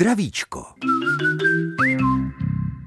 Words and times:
Zdravíčko. 0.00 0.66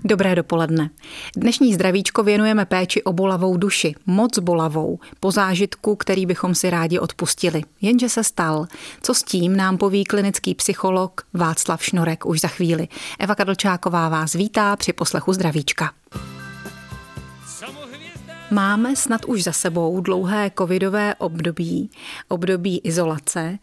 Dobré 0.03 0.35
dopoledne. 0.35 0.89
Dnešní 1.35 1.73
zdravíčko 1.73 2.23
věnujeme 2.23 2.65
péči 2.65 3.03
o 3.03 3.13
bolavou 3.13 3.57
duši, 3.57 3.95
moc 4.05 4.39
bolavou, 4.39 4.99
po 5.19 5.31
zážitku, 5.31 5.95
který 5.95 6.25
bychom 6.25 6.55
si 6.55 6.69
rádi 6.69 6.99
odpustili. 6.99 7.61
Jenže 7.81 8.09
se 8.09 8.23
stal. 8.23 8.65
Co 9.01 9.13
s 9.13 9.23
tím 9.23 9.57
nám 9.57 9.77
poví 9.77 10.03
klinický 10.03 10.55
psycholog 10.55 11.21
Václav 11.33 11.83
Šnorek 11.83 12.25
už 12.25 12.39
za 12.41 12.47
chvíli. 12.47 12.87
Eva 13.19 13.35
Kadlčáková 13.35 14.09
vás 14.09 14.33
vítá 14.33 14.75
při 14.75 14.93
poslechu 14.93 15.33
zdravíčka. 15.33 15.91
Máme 18.53 18.95
snad 18.95 19.25
už 19.25 19.43
za 19.43 19.51
sebou 19.51 20.01
dlouhé 20.01 20.51
covidové 20.57 21.15
období, 21.15 21.89
období 22.27 22.81
izolace, 22.83 23.59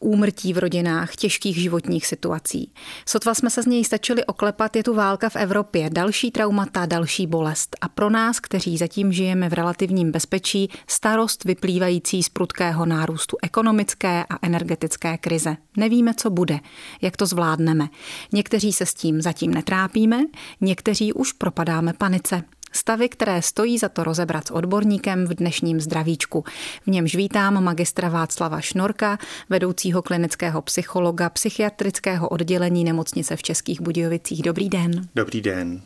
úmrtí 0.00 0.52
v 0.52 0.58
rodinách, 0.58 1.16
těžkých 1.16 1.56
životních 1.56 2.06
situací. 2.06 2.72
Sotva 3.06 3.34
jsme 3.34 3.50
se 3.50 3.62
z 3.62 3.66
něj 3.66 3.84
stačili 3.84 4.24
oklepat, 4.24 4.76
je 4.76 4.82
tu 4.82 4.94
válka 4.94 5.28
v 5.28 5.36
Evropě, 5.36 5.90
další 5.90 6.30
traumata, 6.30 6.86
další 6.86 7.26
bolest. 7.26 7.76
A 7.80 7.88
pro 7.88 8.10
nás, 8.10 8.40
kteří 8.40 8.76
zatím 8.76 9.12
žijeme 9.12 9.48
v 9.48 9.52
relativním 9.52 10.12
bezpečí, 10.12 10.70
starost 10.86 11.44
vyplývající 11.44 12.22
z 12.22 12.28
prudkého 12.28 12.86
nárůstu 12.86 13.36
ekonomické 13.42 14.24
a 14.30 14.38
energetické 14.42 15.18
krize. 15.18 15.56
Nevíme, 15.76 16.14
co 16.14 16.30
bude, 16.30 16.60
jak 17.02 17.16
to 17.16 17.26
zvládneme. 17.26 17.88
Někteří 18.32 18.72
se 18.72 18.86
s 18.86 18.94
tím 18.94 19.22
zatím 19.22 19.54
netrápíme, 19.54 20.24
někteří 20.60 21.12
už 21.12 21.32
propadáme 21.32 21.92
panice. 21.92 22.42
Stavy, 22.76 23.08
které 23.08 23.42
stojí 23.42 23.78
za 23.78 23.88
to 23.88 24.04
rozebrat 24.04 24.46
s 24.46 24.50
odborníkem 24.50 25.26
v 25.26 25.34
dnešním 25.34 25.80
zdravíčku. 25.80 26.44
V 26.82 26.86
němž 26.86 27.14
vítám 27.14 27.64
magistra 27.64 28.08
Václava 28.08 28.60
Šnorka, 28.60 29.18
vedoucího 29.48 30.02
klinického 30.02 30.62
psychologa 30.62 31.28
psychiatrického 31.28 32.28
oddělení 32.28 32.84
nemocnice 32.84 33.36
v 33.36 33.42
Českých 33.42 33.80
Budějovicích. 33.80 34.42
Dobrý 34.42 34.68
den. 34.68 35.08
Dobrý 35.14 35.40
den. 35.40 35.82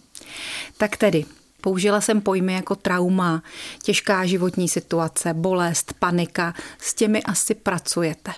Tak 0.77 0.97
tedy, 0.97 1.25
Použila 1.61 2.01
jsem 2.01 2.21
pojmy 2.21 2.53
jako 2.53 2.75
trauma, 2.75 3.43
těžká 3.83 4.27
životní 4.27 4.69
situace, 4.69 5.35
bolest, 5.35 5.95
panika. 5.99 6.55
S 6.79 6.95
těmi 6.95 7.23
asi 7.23 7.55
pracujete. 7.55 8.33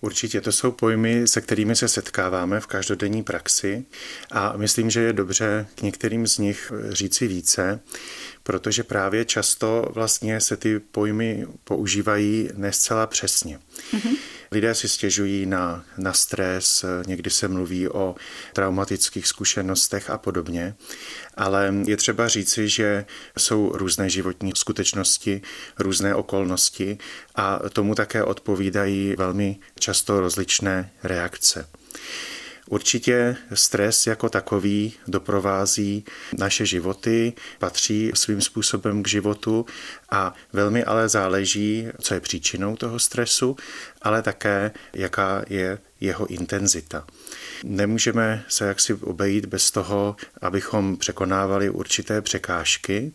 Určitě 0.00 0.40
to 0.40 0.52
jsou 0.52 0.70
pojmy, 0.70 1.28
se 1.28 1.40
kterými 1.40 1.76
se 1.76 1.88
setkáváme 1.88 2.60
v 2.60 2.66
každodenní 2.66 3.22
praxi 3.22 3.84
a 4.30 4.56
myslím, 4.56 4.90
že 4.90 5.00
je 5.00 5.12
dobře 5.12 5.66
k 5.74 5.82
některým 5.82 6.26
z 6.26 6.38
nich 6.38 6.72
říci 6.88 7.26
více, 7.26 7.80
protože 8.42 8.82
právě 8.82 9.24
často 9.24 9.88
vlastně 9.94 10.40
se 10.40 10.56
ty 10.56 10.78
pojmy 10.78 11.46
používají 11.64 12.50
nescela 12.54 13.06
přesně. 13.06 13.58
Mm-hmm. 13.92 14.16
Lidé 14.52 14.74
si 14.74 14.88
stěžují 14.88 15.46
na, 15.46 15.84
na 15.98 16.12
stres, 16.12 16.84
někdy 17.06 17.30
se 17.30 17.48
mluví 17.48 17.88
o 17.88 18.14
traumatických 18.52 19.26
zkušenostech 19.26 20.10
a 20.10 20.18
podobně, 20.18 20.74
ale 21.36 21.74
je 21.86 21.96
třeba 21.96 22.28
říci, 22.28 22.68
že 22.68 23.04
jsou 23.38 23.72
různé 23.74 24.10
životní 24.10 24.52
skutečnosti, 24.54 25.42
různé 25.78 26.14
okolnosti 26.14 26.98
a 27.34 27.58
tomu 27.72 27.94
také 27.94 28.24
odpovídají 28.24 29.14
velmi 29.18 29.56
často 29.78 30.20
rozličné 30.20 30.90
reakce. 31.02 31.68
Určitě 32.70 33.36
stres 33.54 34.06
jako 34.06 34.28
takový 34.28 34.94
doprovází 35.06 36.04
naše 36.38 36.66
životy, 36.66 37.32
patří 37.58 38.10
svým 38.14 38.40
způsobem 38.40 39.02
k 39.02 39.08
životu 39.08 39.66
a 40.10 40.34
velmi 40.52 40.84
ale 40.84 41.08
záleží, 41.08 41.88
co 42.00 42.14
je 42.14 42.20
příčinou 42.20 42.76
toho 42.76 42.98
stresu, 42.98 43.56
ale 44.02 44.22
také 44.22 44.70
jaká 44.92 45.44
je 45.48 45.78
jeho 46.00 46.26
intenzita. 46.26 47.06
Nemůžeme 47.64 48.44
se 48.48 48.66
jaksi 48.66 48.94
obejít 48.94 49.46
bez 49.46 49.70
toho, 49.70 50.16
abychom 50.40 50.96
překonávali 50.96 51.70
určité 51.70 52.22
překážky 52.22 53.12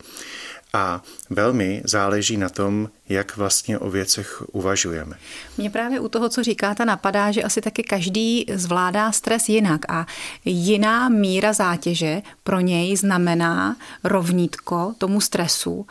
a 0.73 1.01
velmi 1.29 1.81
záleží 1.85 2.37
na 2.37 2.49
tom, 2.49 2.89
jak 3.09 3.37
vlastně 3.37 3.79
o 3.79 3.89
věcech 3.89 4.43
uvažujeme. 4.51 5.15
Mě 5.57 5.69
právě 5.69 5.99
u 5.99 6.09
toho, 6.09 6.29
co 6.29 6.43
říkáte, 6.43 6.85
napadá, 6.85 7.31
že 7.31 7.43
asi 7.43 7.61
taky 7.61 7.83
každý 7.83 8.45
zvládá 8.53 9.11
stres 9.11 9.49
jinak 9.49 9.81
a 9.89 10.05
jiná 10.45 11.09
míra 11.09 11.53
zátěže 11.53 12.21
pro 12.43 12.59
něj 12.59 12.97
znamená 12.97 13.75
rovnítko 14.03 14.95
tomu 14.97 15.21
stresu. 15.21 15.85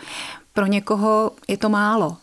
Pro 0.52 0.66
někoho 0.66 1.30
je 1.48 1.56
to 1.56 1.68
málo 1.68 2.16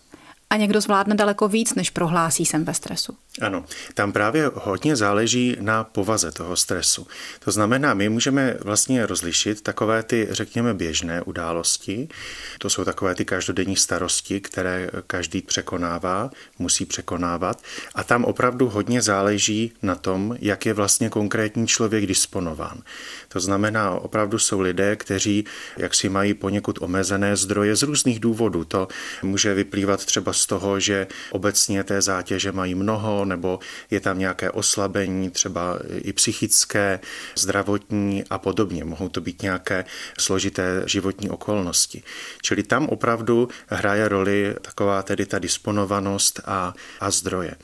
a 0.50 0.58
někdo 0.58 0.82
zvládne 0.82 1.16
daleko 1.16 1.48
víc, 1.48 1.76
než 1.76 1.90
prohlásí 1.90 2.46
jsem 2.46 2.66
ve 2.66 2.74
stresu. 2.74 3.18
Ano, 3.42 3.66
tam 3.94 4.12
právě 4.12 4.52
hodně 4.54 4.96
záleží 4.96 5.58
na 5.60 5.84
povaze 5.84 6.32
toho 6.32 6.56
stresu. 6.56 7.08
To 7.40 7.52
znamená, 7.52 7.94
my 7.94 8.10
můžeme 8.10 8.58
vlastně 8.62 9.06
rozlišit 9.06 9.62
takové 9.62 10.04
ty, 10.04 10.28
řekněme, 10.32 10.74
běžné 10.74 11.22
události. 11.22 12.10
To 12.58 12.70
jsou 12.70 12.84
takové 12.84 13.16
ty 13.16 13.26
každodenní 13.26 13.76
starosti, 13.76 14.42
které 14.42 14.90
každý 15.08 15.42
překonává, 15.42 16.30
musí 16.60 16.86
překonávat. 16.86 17.64
A 17.96 18.04
tam 18.04 18.26
opravdu 18.26 18.70
hodně 18.70 19.02
záleží 19.02 19.72
na 19.82 19.96
tom, 19.96 20.36
jak 20.40 20.66
je 20.66 20.74
vlastně 20.74 21.10
konkrétní 21.10 21.68
člověk 21.68 22.06
disponován. 22.06 22.82
To 23.28 23.40
znamená, 23.40 23.92
opravdu 23.92 24.40
jsou 24.40 24.60
lidé, 24.60 24.96
kteří 24.96 25.46
jaksi 25.78 26.10
mají 26.10 26.34
poněkud 26.34 26.82
omezené 26.82 27.36
zdroje 27.36 27.76
z 27.76 27.84
různých 27.84 28.20
důvodů. 28.20 28.64
To 28.64 28.88
může 29.24 29.54
vyplývat 29.54 30.06
třeba 30.06 30.34
z 30.34 30.46
toho, 30.46 30.80
že 30.80 31.08
obecně 31.32 31.84
té 31.84 32.02
zátěže 32.02 32.52
mají 32.52 32.76
mnoho, 32.76 33.26
nebo 33.30 33.60
je 33.92 34.00
tam 34.00 34.20
nějaké 34.20 34.52
oslabení, 34.52 35.30
třeba 35.30 35.80
i 35.96 36.14
psychické, 36.14 37.00
zdravotní 37.36 38.24
a 38.30 38.38
podobně. 38.38 38.84
Mohou 38.84 39.10
to 39.10 39.22
být 39.22 39.42
nějaké 39.42 39.86
složité 40.20 40.84
životní 40.86 41.30
okolnosti. 41.30 42.04
Čili 42.42 42.64
tam 42.64 42.88
opravdu 42.88 43.50
hraje 43.68 44.10
roli 44.10 44.56
taková 44.62 45.04
tedy 45.04 45.26
ta 45.26 45.40
disponovanost 45.40 46.40
a, 46.46 46.74
a 47.00 47.12
zdroje. 47.12 47.56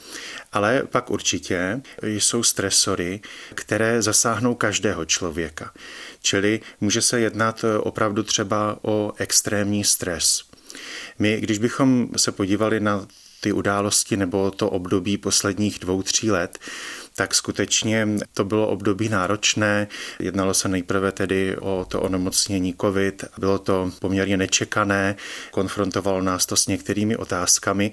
Ale 0.54 0.84
pak 0.84 1.10
určitě 1.10 1.82
jsou 2.04 2.44
stresory, 2.44 3.20
které 3.54 4.02
zasáhnou 4.02 4.56
každého 4.56 5.06
člověka. 5.06 5.74
Čili 6.22 6.60
může 6.82 7.02
se 7.02 7.20
jednat 7.20 7.66
opravdu 7.80 8.24
třeba 8.24 8.78
o 8.82 9.14
extrémní 9.18 9.84
stres. 9.84 10.44
My, 11.20 11.38
když 11.42 11.58
bychom 11.58 12.10
se 12.18 12.32
podívali 12.32 12.80
na 12.80 13.08
ty 13.46 13.52
události 13.54 14.18
nebo 14.18 14.52
to 14.52 14.70
období 14.70 15.18
posledních 15.18 15.80
dvou, 15.80 16.02
tří 16.02 16.32
let, 16.32 16.60
tak 17.16 17.36
skutečně 17.36 18.08
to 18.34 18.44
bylo 18.44 18.68
období 18.68 19.10
náročné. 19.10 19.88
Jednalo 20.20 20.54
se 20.54 20.68
nejprve 20.70 21.12
tedy 21.12 21.58
o 21.58 21.86
to 21.90 22.02
onemocnění 22.02 22.76
COVID, 22.82 23.26
bylo 23.38 23.60
to 23.60 23.92
poměrně 24.00 24.38
nečekané, 24.38 25.16
konfrontovalo 25.52 26.22
nás 26.22 26.46
to 26.46 26.56
s 26.56 26.68
některými 26.68 27.18
otázkami 27.18 27.92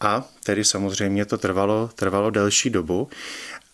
a 0.00 0.24
tedy 0.44 0.64
samozřejmě 0.64 1.24
to 1.24 1.38
trvalo, 1.38 1.90
trvalo 1.94 2.30
delší 2.30 2.70
dobu. 2.70 3.08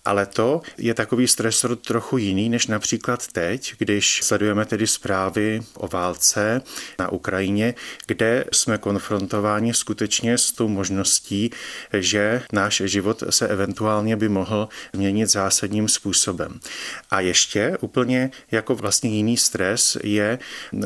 Ale 0.04 0.26
to 0.26 0.62
je 0.78 0.94
takový 0.94 1.28
stresor 1.28 1.76
trochu 1.76 2.18
jiný 2.18 2.48
než 2.48 2.66
například 2.66 3.26
teď, 3.26 3.74
když 3.78 4.20
sledujeme 4.22 4.64
tedy 4.64 4.86
zprávy 4.86 5.62
o 5.74 5.88
válce 5.88 6.62
na 6.98 7.12
Ukrajině, 7.12 7.74
kde 8.06 8.44
jsme 8.52 8.78
konfrontováni 8.78 9.74
skutečně 9.74 10.38
s 10.38 10.52
tou 10.52 10.68
možností, 10.68 11.50
že 11.92 12.42
náš 12.52 12.82
život 12.84 13.22
se 13.30 13.48
eventuálně 13.48 14.16
by 14.16 14.28
mohl 14.28 14.68
změnit 14.92 15.26
zásadním 15.26 15.88
způsobem. 15.88 16.60
A 17.10 17.20
ještě 17.20 17.78
úplně 17.80 18.30
jako 18.50 18.74
vlastně 18.74 19.10
jiný 19.10 19.36
stres 19.36 19.96
je 20.02 20.38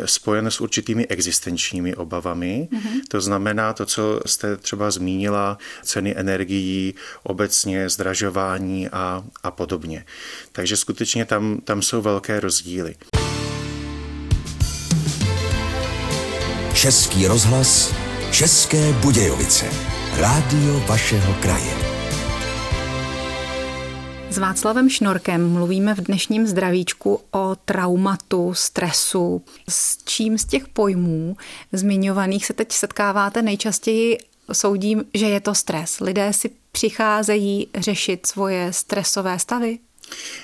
spojen 0.05 0.47
s 0.47 0.61
určitými 0.61 1.07
existenčními 1.07 1.95
obavami. 1.95 2.69
Mm-hmm. 2.73 3.01
To 3.09 3.21
znamená 3.21 3.73
to, 3.73 3.87
co 3.87 4.21
jste 4.27 4.57
třeba 4.57 4.91
zmínila, 4.91 5.59
ceny 5.83 6.15
energií, 6.17 6.95
obecně 7.23 7.89
zdražování 7.89 8.89
a 8.89 9.08
a, 9.43 9.51
podobně. 9.51 10.05
Takže 10.53 10.77
skutečně 10.77 11.25
tam, 11.25 11.61
tam 11.65 11.83
jsou 11.83 12.03
velké 12.03 12.41
rozdíly. 12.41 12.95
Český 16.75 17.27
rozhlas, 17.27 17.95
České 18.31 18.93
Budějovice, 18.93 19.67
rádio 20.17 20.81
vašeho 20.81 21.35
kraje. 21.35 21.99
S 24.31 24.39
Václavem 24.39 24.89
Šnorkem 24.89 25.53
mluvíme 25.53 25.95
v 25.95 26.01
dnešním 26.01 26.47
zdravíčku 26.47 27.21
o 27.31 27.57
traumatu, 27.65 28.55
stresu. 28.55 29.43
S 29.69 30.05
čím 30.05 30.39
z 30.39 30.45
těch 30.45 30.69
pojmů 30.69 31.37
zmiňovaných 31.73 32.47
se 32.47 32.53
teď 32.53 32.73
setkáváte 32.73 33.43
nejčastěji 33.43 34.19
soudím, 34.53 35.05
že 35.15 35.27
je 35.27 35.41
to 35.41 35.55
stres. 35.55 36.01
Lidé 36.01 36.33
si 36.33 36.51
přicházejí 36.73 37.69
řešit 37.75 38.27
svoje 38.27 38.73
stresové 38.73 39.39
stavy? 39.39 39.79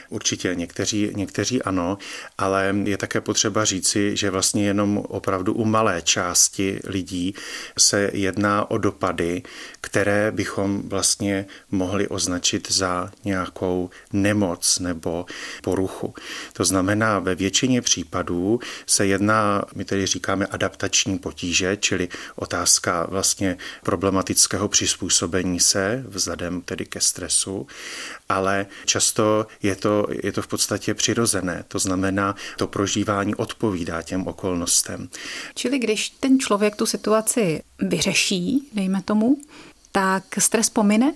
Určitě 0.09 0.55
někteří, 0.55 1.11
někteří 1.15 1.63
ano, 1.63 1.99
ale 2.39 2.75
je 2.85 2.97
také 2.97 3.21
potřeba 3.21 3.65
říci, 3.65 4.17
že 4.17 4.31
vlastně 4.31 4.67
jenom 4.67 4.99
opravdu 4.99 5.55
u 5.55 5.65
malé 5.65 6.03
části 6.03 6.81
lidí 6.85 7.35
se 7.79 8.11
jedná 8.13 8.71
o 8.71 8.79
dopady, 8.79 9.43
které 9.81 10.31
bychom 10.31 10.89
vlastně 10.89 11.47
mohli 11.71 12.09
označit 12.09 12.73
za 12.73 13.11
nějakou 13.25 13.91
nemoc 14.13 14.79
nebo 14.79 15.27
poruchu. 15.63 16.15
To 16.53 16.65
znamená, 16.65 17.19
ve 17.19 17.35
většině 17.35 17.83
případů 17.83 18.61
se 18.87 19.07
jedná, 19.07 19.65
my 19.75 19.85
tedy 19.85 20.07
říkáme 20.07 20.47
adaptační 20.47 21.19
potíže, 21.19 21.77
čili 21.77 22.09
otázka 22.37 23.07
vlastně 23.11 23.57
problematického 23.83 24.69
přizpůsobení 24.69 25.61
se 25.61 26.05
vzhledem 26.09 26.61
tedy 26.61 26.87
ke 26.87 27.01
stresu, 27.01 27.67
ale 28.29 28.67
často 28.85 29.47
je 29.63 29.77
to, 29.77 30.07
je 30.23 30.33
to 30.33 30.43
v 30.43 30.47
podstatě 30.47 30.95
přirozené. 30.95 31.65
To 31.69 31.79
znamená, 31.79 32.35
to 32.59 32.67
prožívání 32.67 33.35
odpovídá 33.35 34.03
těm 34.03 34.27
okolnostem. 34.27 35.09
Čili 35.55 35.79
když 35.79 36.09
ten 36.09 36.39
člověk 36.39 36.77
tu 36.77 36.87
situaci 36.87 37.63
vyřeší, 37.79 38.69
dejme 38.73 39.03
tomu, 39.03 39.37
tak 39.93 40.25
stres 40.39 40.71
pomine? 40.71 41.15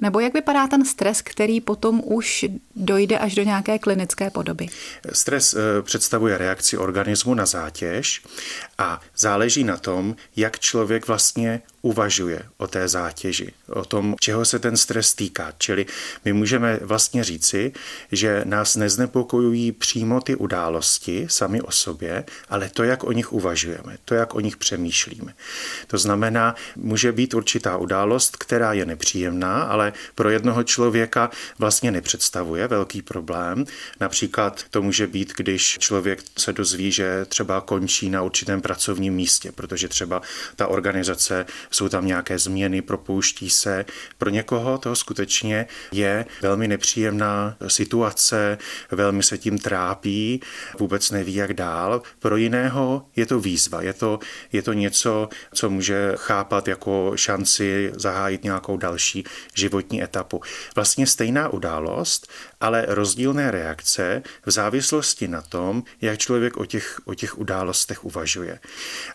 Nebo 0.00 0.20
jak 0.20 0.34
vypadá 0.34 0.66
ten 0.66 0.84
stres, 0.84 1.22
který 1.22 1.60
potom 1.60 2.02
už 2.04 2.44
dojde 2.76 3.18
až 3.18 3.34
do 3.34 3.42
nějaké 3.42 3.78
klinické 3.78 4.30
podoby? 4.30 4.68
Stres 5.12 5.54
eh, 5.54 5.82
představuje 5.82 6.38
reakci 6.38 6.78
organismu 6.78 7.34
na 7.34 7.46
zátěž 7.46 8.22
a 8.78 9.00
záleží 9.16 9.64
na 9.64 9.76
tom, 9.76 10.16
jak 10.36 10.58
člověk 10.58 11.06
vlastně 11.06 11.62
uvažuje 11.82 12.42
o 12.56 12.66
té 12.66 12.88
zátěži, 12.88 13.52
o 13.68 13.84
tom, 13.84 14.14
čeho 14.20 14.44
se 14.44 14.58
ten 14.58 14.76
stres 14.76 15.14
týká. 15.14 15.52
Čili 15.58 15.86
my 16.24 16.32
můžeme 16.32 16.78
vlastně 16.82 17.24
říci, 17.24 17.72
že 18.12 18.42
nás 18.44 18.76
neznepokojují 18.76 19.72
přímo 19.72 20.20
ty 20.20 20.36
události 20.36 21.26
sami 21.30 21.60
o 21.60 21.70
sobě, 21.70 22.24
ale 22.48 22.68
to, 22.68 22.84
jak 22.84 23.04
o 23.04 23.12
nich 23.12 23.32
uvažujeme, 23.32 23.98
to, 24.04 24.14
jak 24.14 24.34
o 24.34 24.40
nich 24.40 24.56
přemýšlíme. 24.56 25.34
To 25.86 25.98
znamená, 25.98 26.54
může 26.76 27.12
být 27.12 27.34
určitá 27.34 27.76
událost, 27.76 28.36
která 28.36 28.72
je 28.72 28.86
nepříjemná, 28.86 29.62
ale 29.62 29.92
pro 30.14 30.30
jednoho 30.30 30.62
člověka 30.62 31.30
vlastně 31.58 31.90
nepředstavuje 31.90 32.68
velký 32.68 33.02
problém. 33.02 33.64
Například 34.00 34.64
to 34.70 34.82
může 34.82 35.06
být, 35.06 35.32
když 35.36 35.78
člověk 35.78 36.22
se 36.38 36.52
dozví, 36.52 36.92
že 36.92 37.24
třeba 37.24 37.60
končí 37.60 38.10
na 38.10 38.22
určitém 38.22 38.60
pracovním 38.64 39.14
místě, 39.14 39.52
protože 39.52 39.88
třeba 39.88 40.22
ta 40.56 40.66
organizace 40.66 41.46
jsou 41.70 41.88
tam 41.88 42.06
nějaké 42.06 42.38
změny, 42.38 42.82
propouští 42.82 43.50
se. 43.50 43.84
Pro 44.18 44.30
někoho 44.30 44.78
to 44.78 44.96
skutečně 44.96 45.66
je 45.92 46.26
velmi 46.42 46.68
nepříjemná 46.68 47.56
situace, 47.68 48.58
velmi 48.90 49.22
se 49.22 49.38
tím 49.38 49.58
trápí, 49.58 50.40
vůbec 50.78 51.10
neví, 51.10 51.34
jak 51.34 51.52
dál. 51.54 52.02
Pro 52.18 52.36
jiného 52.36 53.06
je 53.16 53.26
to 53.26 53.40
výzva, 53.40 53.82
je 53.82 53.92
to, 53.92 54.18
je 54.52 54.62
to 54.62 54.72
něco, 54.72 55.28
co 55.54 55.70
může 55.70 56.12
chápat 56.16 56.68
jako 56.68 57.12
šanci 57.16 57.92
zahájit 57.96 58.44
nějakou 58.44 58.76
další 58.76 59.24
životní 59.54 60.02
etapu. 60.02 60.40
Vlastně 60.74 61.06
stejná 61.06 61.48
událost, 61.48 62.32
ale 62.64 62.86
rozdílné 62.88 63.50
reakce 63.50 64.22
v 64.46 64.50
závislosti 64.50 65.28
na 65.28 65.42
tom, 65.42 65.82
jak 66.00 66.18
člověk 66.18 66.56
o 66.56 66.64
těch, 66.64 67.00
o 67.04 67.14
těch 67.14 67.38
událostech 67.38 68.04
uvažuje. 68.04 68.58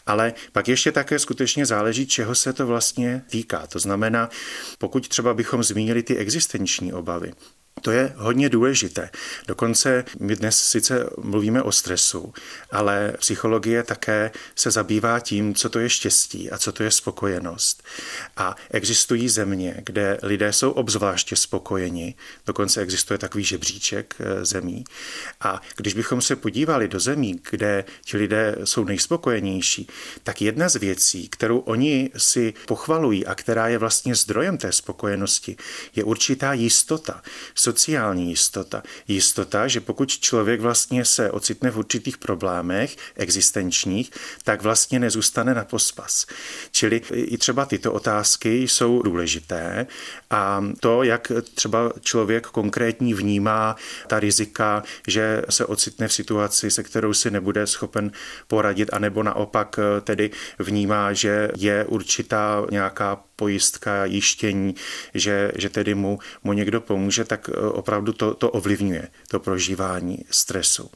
Ale 0.05 0.33
pak 0.51 0.67
ještě 0.67 0.91
také 0.91 1.19
skutečně 1.19 1.65
záleží, 1.65 2.07
čeho 2.07 2.35
se 2.35 2.53
to 2.53 2.67
vlastně 2.67 3.21
týká. 3.29 3.67
To 3.67 3.79
znamená, 3.79 4.29
pokud 4.77 5.07
třeba 5.07 5.33
bychom 5.33 5.63
zmínili 5.63 6.03
ty 6.03 6.17
existenční 6.17 6.93
obavy, 6.93 7.33
to 7.81 7.91
je 7.91 8.13
hodně 8.15 8.49
důležité. 8.49 9.09
Dokonce 9.47 10.05
my 10.19 10.35
dnes 10.35 10.63
sice 10.69 11.09
mluvíme 11.17 11.61
o 11.61 11.71
stresu, 11.71 12.33
ale 12.71 13.13
psychologie 13.19 13.83
také 13.83 14.31
se 14.55 14.71
zabývá 14.71 15.19
tím, 15.19 15.55
co 15.55 15.69
to 15.69 15.79
je 15.79 15.89
štěstí 15.89 16.51
a 16.51 16.57
co 16.57 16.71
to 16.71 16.83
je 16.83 16.91
spokojenost. 16.91 17.83
A 18.37 18.55
existují 18.71 19.29
země, 19.29 19.75
kde 19.85 20.17
lidé 20.23 20.53
jsou 20.53 20.71
obzvláště 20.71 21.35
spokojeni, 21.35 22.15
dokonce 22.45 22.81
existuje 22.81 23.17
takový 23.17 23.43
žebříček 23.43 24.15
eh, 24.19 24.45
zemí. 24.45 24.83
A 25.41 25.61
když 25.75 25.93
bychom 25.93 26.21
se 26.21 26.35
podívali 26.35 26.87
do 26.87 26.99
zemí, 26.99 27.39
kde 27.49 27.85
ti 28.05 28.17
lidé 28.17 28.55
jsou 28.63 28.83
nejspokojenější, 28.83 29.87
tak 30.23 30.41
jedna 30.41 30.69
z 30.69 30.75
věcí, 30.75 31.27
kterou 31.27 31.59
oni 31.59 32.09
si 32.17 32.53
pochvalují 32.67 33.25
a 33.25 33.35
která 33.35 33.67
je 33.67 33.77
vlastně 33.77 34.15
zdrojem 34.15 34.57
té 34.57 34.71
spokojenosti, 34.71 35.57
je 35.95 36.03
určitá 36.03 36.53
jistota 36.53 37.21
sociální 37.69 38.30
jistota. 38.30 38.83
Jistota, 39.07 39.68
že 39.68 39.80
pokud 39.80 40.10
člověk 40.10 40.62
vlastně 40.62 41.06
se 41.06 41.31
ocitne 41.31 41.71
v 41.71 41.77
určitých 41.77 42.18
problémech 42.18 42.98
existenčních, 43.16 44.12
tak 44.44 44.62
vlastně 44.62 45.00
nezůstane 45.00 45.54
na 45.54 45.63
pospas. 45.63 46.25
Čili 46.71 47.01
i 47.13 47.38
třeba 47.38 47.66
tyto 47.66 47.94
otázky 47.94 48.68
jsou 48.68 49.01
důležité 49.01 49.88
a 50.30 50.63
to, 50.80 51.04
jak 51.04 51.31
třeba 51.56 51.94
člověk 52.01 52.48
konkrétní 52.48 53.13
vnímá 53.13 53.75
ta 54.07 54.19
rizika, 54.19 54.83
že 55.07 55.42
se 55.50 55.66
ocitne 55.66 56.07
v 56.07 56.13
situaci, 56.13 56.71
se 56.71 56.83
kterou 56.83 57.13
si 57.13 57.31
nebude 57.31 57.68
schopen 57.68 58.12
poradit, 58.48 58.89
anebo 58.94 59.24
naopak 59.24 59.80
tedy 60.01 60.31
vnímá, 60.60 61.13
že 61.13 61.50
je 61.57 61.86
určitá 61.86 62.66
nějaká 62.71 63.28
pojistka, 63.39 64.06
jištění, 64.06 64.75
že, 65.13 65.51
že 65.56 65.69
tedy 65.69 65.95
mu, 65.95 66.19
mu 66.44 66.53
někdo 66.53 66.81
pomůže, 66.81 67.24
tak 67.24 67.50
eh, 67.50 67.56
opravdu 67.57 68.13
to, 68.13 68.33
to 68.33 68.51
ovlivňuje 68.51 69.07
to 69.27 69.39
prožívání 69.39 70.25
stresu. 70.30 70.91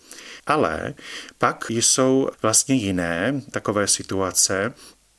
Ale 0.47 0.93
pak 1.37 1.69
jsou 1.69 2.29
vlastně 2.41 2.75
jiné 2.75 3.41
takové 3.51 3.87
situace, 3.87 4.73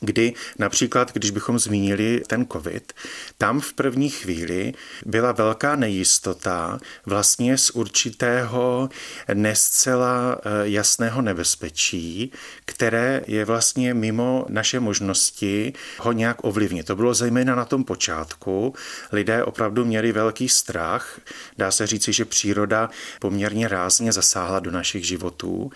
kdy 0.05 0.33
například, 0.59 1.13
když 1.13 1.31
bychom 1.31 1.59
zmínili 1.59 2.23
ten 2.27 2.47
COVID, 2.53 2.93
tam 3.39 3.61
v 3.61 3.73
první 3.73 4.11
chvíli 4.11 4.73
byla 5.07 5.33
velká 5.33 5.77
nejistota 5.77 6.79
vlastně 7.07 7.59
z 7.59 7.71
určitého 7.71 8.89
nescela 9.35 10.39
eh, 10.39 10.51
jasného 10.63 11.23
nebezpečí, 11.23 12.33
které 12.65 13.23
je 13.27 13.45
vlastně 13.45 13.95
mimo 13.95 14.47
naše 14.49 14.81
možnosti 14.81 15.73
ho 15.99 16.13
nějak 16.13 16.45
ovlivnit. 16.45 16.87
To 16.87 16.97
bylo 16.97 17.15
zejména 17.15 17.55
na 17.55 17.65
tom 17.65 17.85
počátku. 17.85 18.75
Lidé 19.13 19.45
opravdu 19.45 19.85
měli 19.85 20.13
velký 20.13 20.49
strach. 20.49 21.21
Dá 21.59 21.71
se 21.71 21.87
říci, 21.87 22.13
že 22.13 22.25
příroda 22.25 22.91
poměrně 23.21 23.69
rázně 23.69 24.13
zasáhla 24.13 24.61
do 24.61 24.71
našich 24.71 25.07
životů 25.07 25.71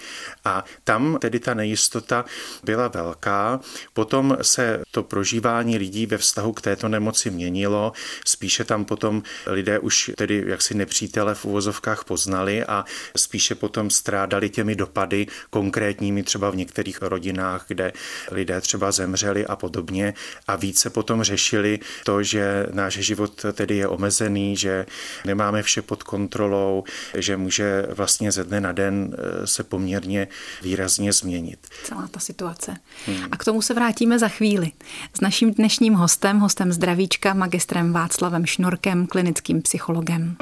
a 0.45 0.65
tam 0.85 1.19
tedy 1.21 1.41
ta 1.41 1.55
nejistota 1.55 2.25
byla 2.65 2.89
velká. 2.89 3.61
Potom 3.93 4.18
potom 4.19 4.37
se 4.43 4.82
to 4.91 5.03
prožívání 5.03 5.79
lidí 5.79 6.06
ve 6.06 6.19
vztahu 6.19 6.53
k 6.53 6.61
této 6.61 6.88
nemoci 6.88 7.31
měnilo. 7.31 7.93
Spíše 8.26 8.65
tam 8.65 8.85
potom 8.85 9.22
lidé 9.46 9.79
už 9.79 10.10
tedy 10.17 10.44
jaksi 10.46 10.75
nepřítele 10.75 11.34
v 11.34 11.44
uvozovkách 11.44 12.05
poznali 12.05 12.65
a 12.65 12.84
spíše 13.17 13.55
potom 13.55 13.91
strádali 13.91 14.51
těmi 14.51 14.75
dopady 14.75 15.27
konkrétními 15.51 16.22
třeba 16.22 16.51
v 16.51 16.56
některých 16.56 17.03
rodinách, 17.03 17.65
kde 17.69 17.93
lidé 18.31 18.60
třeba 18.60 18.93
zemřeli 18.93 19.46
a 19.46 19.56
podobně 19.56 20.15
a 20.46 20.56
více 20.56 20.91
potom 20.91 21.22
řešili 21.22 21.79
to, 22.05 22.22
že 22.22 22.67
náš 22.72 22.94
život 22.94 23.44
tedy 23.53 23.77
je 23.77 23.89
omezený, 23.89 24.56
že 24.56 24.87
nemáme 25.25 25.63
vše 25.63 25.82
pod 25.82 26.03
kontrolou, 26.03 26.84
že 27.15 27.37
může 27.37 27.87
vlastně 27.94 28.32
ze 28.32 28.44
dne 28.44 28.60
na 28.60 28.72
den 28.72 29.15
eh, 29.15 29.46
se 29.46 29.63
poměrně 29.63 30.29
výrazně 30.63 31.13
změnit. 31.13 31.67
Celá 31.84 32.08
ta 32.08 32.20
situace. 32.20 32.77
Hmm. 33.06 33.29
A 33.31 33.37
k 33.37 33.44
tomu 33.44 33.63
se 33.63 33.75
vrátíme 33.75 33.97
vrátíme 33.98 34.19
za 34.19 34.28
chvíli. 34.28 34.72
S 35.14 35.20
naším 35.20 35.55
dnešním 35.55 35.94
hostem, 35.94 36.38
hostem 36.38 36.72
zdravíčka, 36.72 37.34
magistrem 37.34 37.93
Václavem 37.93 38.46
Šnorkem, 38.46 39.06
klinickým 39.06 39.62
psychologem. 39.62 40.36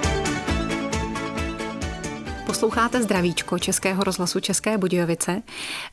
Posloucháte 2.56 3.02
Zdravíčko 3.02 3.58
Českého 3.58 4.04
rozhlasu 4.04 4.40
České 4.40 4.78
Budějovice. 4.78 5.42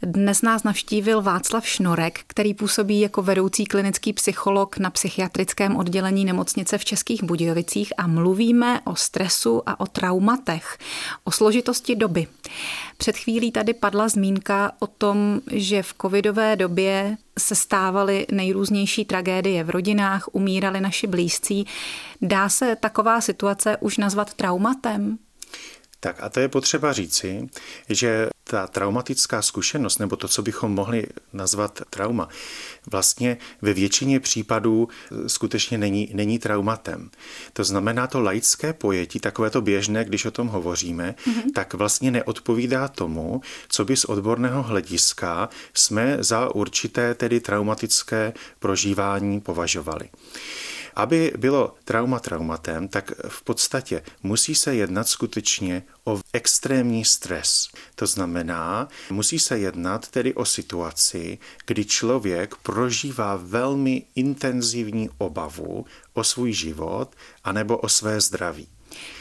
Dnes 0.02 0.42
nás 0.42 0.64
navštívil 0.64 1.22
Václav 1.22 1.68
Šnorek, 1.68 2.20
který 2.28 2.54
působí 2.54 3.00
jako 3.00 3.22
vedoucí 3.22 3.66
klinický 3.66 4.14
psycholog 4.14 4.78
na 4.78 4.90
psychiatrickém 4.90 5.76
oddělení 5.76 6.26
nemocnice 6.26 6.78
v 6.78 6.86
Českých 6.86 7.24
Budějovicích 7.24 7.94
a 7.98 8.08
mluvíme 8.08 8.82
o 8.82 8.96
stresu 8.96 9.62
a 9.66 9.80
o 9.80 9.86
traumatech, 9.86 10.78
o 11.24 11.32
složitosti 11.32 11.96
doby. 11.96 12.28
Před 12.98 13.18
chvílí 13.18 13.52
tady 13.52 13.74
padla 13.74 14.08
zmínka 14.10 14.72
o 14.80 14.88
tom, 14.88 15.42
že 15.52 15.84
v 15.84 15.94
covidové 16.02 16.56
době 16.56 17.18
se 17.40 17.56
stávaly 17.56 18.26
nejrůznější 18.32 19.06
tragédie 19.06 19.64
v 19.64 19.70
rodinách, 19.70 20.30
umírali 20.32 20.82
naši 20.82 21.08
blízcí. 21.08 21.66
Dá 22.22 22.50
se 22.50 22.76
taková 22.76 23.22
situace 23.22 23.78
už 23.78 23.98
nazvat 23.98 24.34
traumatem? 24.34 25.18
Tak 26.04 26.24
a 26.24 26.30
to 26.30 26.40
je 26.40 26.48
potřeba 26.48 26.94
říci, 26.94 27.50
že 27.90 28.30
ta 28.44 28.68
traumatická 28.68 29.42
zkušenost, 29.42 30.00
nebo 30.00 30.16
to, 30.16 30.28
co 30.28 30.42
bychom 30.42 30.72
mohli 30.72 31.08
nazvat 31.34 31.82
trauma, 31.90 32.30
vlastně 32.92 33.38
ve 33.62 33.74
většině 33.74 34.20
případů 34.20 34.90
skutečně 35.28 35.78
není, 35.78 36.10
není 36.14 36.40
traumatem. 36.40 37.12
To 37.54 37.64
znamená, 37.64 38.08
to 38.08 38.22
laické 38.22 38.74
pojetí, 38.74 39.20
takové 39.20 39.50
to 39.50 39.62
běžné, 39.62 40.06
když 40.06 40.26
o 40.26 40.32
tom 40.32 40.48
hovoříme, 40.48 41.16
mm-hmm. 41.28 41.52
tak 41.54 41.74
vlastně 41.74 42.12
neodpovídá 42.12 42.88
tomu, 42.88 43.42
co 43.70 43.86
by 43.86 43.98
z 43.98 44.06
odborného 44.06 44.64
hlediska 44.64 45.50
jsme 45.74 46.18
za 46.20 46.56
určité 46.56 47.16
tedy 47.16 47.40
traumatické 47.40 48.34
prožívání 48.60 49.42
považovali. 49.42 50.10
Aby 50.96 51.34
bylo 51.38 51.76
trauma 51.84 52.20
traumatem, 52.20 52.88
tak 52.88 53.12
v 53.28 53.44
podstatě 53.44 54.04
musí 54.24 54.56
se 54.56 54.76
jednat 54.76 55.08
skutečně 55.08 55.84
o 56.04 56.20
extrémní 56.34 57.06
stres. 57.06 57.68
To 57.96 58.08
znamená, 58.08 58.88
musí 59.10 59.40
se 59.40 59.60
jednat 59.60 60.08
tedy 60.08 60.34
o 60.34 60.46
situaci, 60.46 61.38
kdy 61.66 61.86
člověk 61.86 62.56
prožívá 62.56 63.36
velmi 63.36 64.06
intenzivní 64.16 65.10
obavu 65.18 65.86
o 66.14 66.24
svůj 66.24 66.54
život 66.54 67.16
anebo 67.44 67.78
o 67.78 67.90
své 67.90 68.22
zdraví. 68.22 68.68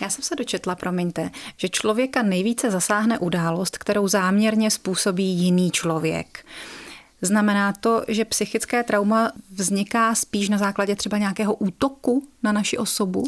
Já 0.00 0.10
jsem 0.10 0.24
se 0.24 0.36
dočetla, 0.36 0.74
promiňte, 0.74 1.30
že 1.56 1.68
člověka 1.68 2.22
nejvíce 2.22 2.70
zasáhne 2.70 3.18
událost, 3.18 3.78
kterou 3.78 4.08
záměrně 4.08 4.70
způsobí 4.70 5.24
jiný 5.24 5.70
člověk. 5.70 6.44
Znamená 7.22 7.72
to, 7.72 8.04
že 8.08 8.24
psychické 8.24 8.82
trauma 8.82 9.32
vzniká 9.50 10.14
spíš 10.14 10.48
na 10.48 10.58
základě 10.58 10.96
třeba 10.96 11.18
nějakého 11.18 11.54
útoku 11.54 12.28
na 12.42 12.52
naši 12.52 12.78
osobu? 12.78 13.24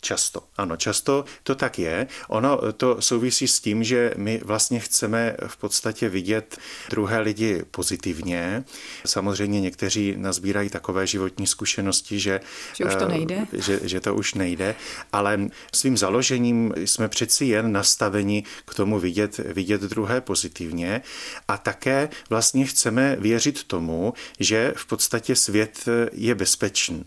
Často, 0.00 0.42
ano, 0.56 0.76
často 0.76 1.24
to 1.42 1.54
tak 1.54 1.78
je. 1.78 2.06
Ono 2.28 2.72
to 2.72 3.02
souvisí 3.02 3.48
s 3.48 3.60
tím, 3.60 3.84
že 3.84 4.14
my 4.16 4.40
vlastně 4.44 4.80
chceme 4.80 5.36
v 5.46 5.56
podstatě 5.56 6.08
vidět 6.08 6.58
druhé 6.90 7.20
lidi 7.20 7.62
pozitivně. 7.70 8.64
Samozřejmě 9.06 9.60
někteří 9.60 10.14
nazbírají 10.16 10.70
takové 10.70 11.06
životní 11.06 11.46
zkušenosti, 11.46 12.20
že, 12.20 12.40
že 12.76 12.84
už 12.84 12.94
to 12.94 13.04
eh, 13.04 13.08
nejde. 13.08 13.46
Že, 13.52 13.80
že 13.82 14.00
to 14.00 14.14
už 14.14 14.34
nejde, 14.34 14.74
ale 15.12 15.48
svým 15.74 15.96
založením 15.96 16.74
jsme 16.76 17.08
přeci 17.08 17.44
jen 17.44 17.72
nastaveni 17.72 18.44
k 18.64 18.74
tomu 18.74 18.98
vidět, 18.98 19.38
vidět 19.38 19.80
druhé 19.80 20.20
pozitivně 20.20 21.02
a 21.48 21.58
také 21.58 22.08
vlastně 22.30 22.64
chceme 22.64 23.16
věřit 23.36 23.64
tomu, 23.64 24.14
že 24.40 24.72
v 24.76 24.86
podstatě 24.86 25.36
svět 25.36 25.84
je 26.12 26.34
bezpečný. 26.34 27.04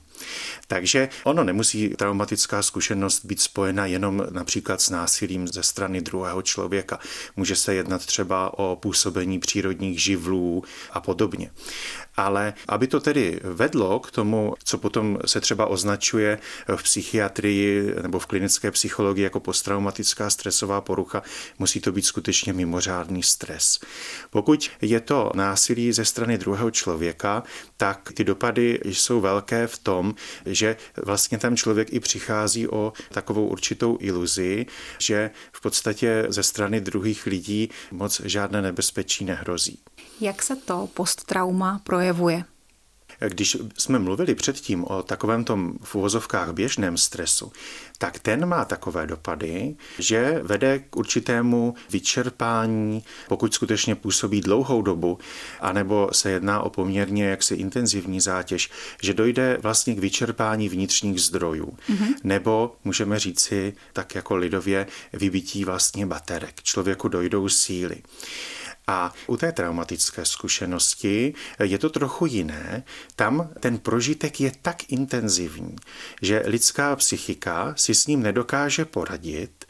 Takže 0.68 1.10
ono 1.24 1.44
nemusí 1.44 1.90
traumatická 1.90 2.62
zkušenost 2.62 3.26
být 3.26 3.42
spojena 3.42 3.86
jenom 3.86 4.24
například 4.30 4.82
s 4.82 4.90
násilím 4.90 5.48
ze 5.48 5.64
strany 5.64 6.02
druhého 6.02 6.42
člověka. 6.42 7.00
Může 7.36 7.56
se 7.56 7.74
jednat 7.74 8.06
třeba 8.06 8.60
o 8.60 8.76
působení 8.76 9.40
přírodních 9.40 10.04
živlů 10.04 10.64
a 10.92 11.02
podobně. 11.02 11.52
Ale 12.16 12.54
aby 12.68 12.88
to 12.88 13.00
tedy 13.00 13.40
vedlo 13.44 14.00
k 14.00 14.12
tomu, 14.12 14.54
co 14.64 14.78
potom 14.78 15.20
se 15.26 15.42
třeba 15.42 15.66
označuje 15.66 16.40
v 16.76 16.84
psychiatrii 16.84 17.94
nebo 18.02 18.20
v 18.20 18.26
klinické 18.26 18.72
psychologii 18.72 19.24
jako 19.24 19.40
posttraumatická 19.40 20.30
stresová 20.30 20.82
porucha, 20.82 21.24
musí 21.60 21.80
to 21.80 21.92
být 21.92 22.06
skutečně 22.06 22.54
mimořádný 22.54 23.24
stres. 23.24 23.80
Pokud 24.30 24.70
je 24.82 25.00
to 25.00 25.32
násilí 25.36 25.94
ze 25.94 26.06
strany 26.06 26.38
druhého 26.38 26.72
člověka, 26.72 27.44
tak 27.78 28.12
ty 28.14 28.24
dopady 28.24 28.80
jsou 28.86 29.22
velké 29.22 29.68
v 29.68 29.78
tom, 29.78 30.09
že 30.46 30.78
vlastně 31.06 31.38
tam 31.38 31.56
člověk 31.56 31.94
i 31.94 32.00
přichází 32.00 32.68
o 32.68 32.94
takovou 33.12 33.48
určitou 33.48 33.98
iluzi, 34.02 34.66
že 35.00 35.32
v 35.52 35.62
podstatě 35.62 36.26
ze 36.30 36.44
strany 36.44 36.82
druhých 36.82 37.26
lidí 37.26 37.70
moc 37.92 38.22
žádné 38.26 38.62
nebezpečí 38.62 39.26
nehrozí. 39.26 39.80
Jak 40.22 40.44
se 40.44 40.56
to 40.56 40.90
posttrauma 40.94 41.82
projevuje? 41.84 42.44
Když 43.28 43.58
jsme 43.78 44.00
mluvili 44.00 44.36
předtím 44.36 44.84
o 44.84 45.04
takovém 45.04 45.44
tom 45.44 45.74
v 45.84 45.96
uvozovkách 45.96 46.54
běžném 46.54 46.98
stresu, 46.98 47.52
tak 47.98 48.20
ten 48.20 48.46
má 48.46 48.66
takové 48.66 49.08
dopady, 49.08 49.76
že 50.00 50.40
vede 50.44 50.80
k 50.80 50.96
určitému 50.96 51.74
vyčerpání, 51.90 53.04
pokud 53.28 53.54
skutečně 53.54 53.96
působí 53.96 54.42
dlouhou 54.42 54.82
dobu, 54.82 55.20
anebo 55.60 56.10
se 56.12 56.32
jedná 56.32 56.62
o 56.62 56.70
poměrně 56.70 57.26
jaksi 57.26 57.56
intenzivní 57.56 58.22
zátěž, 58.22 58.70
že 59.02 59.14
dojde 59.14 59.58
vlastně 59.62 59.96
k 59.96 60.00
vyčerpání 60.00 60.70
vnitřních 60.70 61.22
zdrojů. 61.22 61.78
Mm-hmm. 61.90 62.14
Nebo 62.24 62.76
můžeme 62.84 63.20
říci 63.20 63.74
tak 63.94 64.16
jako 64.16 64.36
lidově 64.36 64.88
vybití 65.14 65.66
vlastně 65.66 66.06
baterek. 66.06 66.64
Člověku 66.64 67.08
dojdou 67.08 67.50
síly. 67.50 68.02
A 68.90 69.14
u 69.28 69.38
té 69.38 69.52
traumatické 69.52 70.26
zkušenosti 70.26 71.34
je 71.64 71.78
to 71.78 71.90
trochu 71.90 72.26
jiné. 72.26 72.84
Tam 73.16 73.50
ten 73.60 73.78
prožitek 73.78 74.42
je 74.42 74.52
tak 74.62 74.92
intenzivní, 74.92 75.76
že 76.22 76.44
lidská 76.46 76.96
psychika 76.96 77.74
si 77.78 77.96
s 77.96 78.08
ním 78.08 78.24
nedokáže 78.24 78.86
poradit 78.86 79.66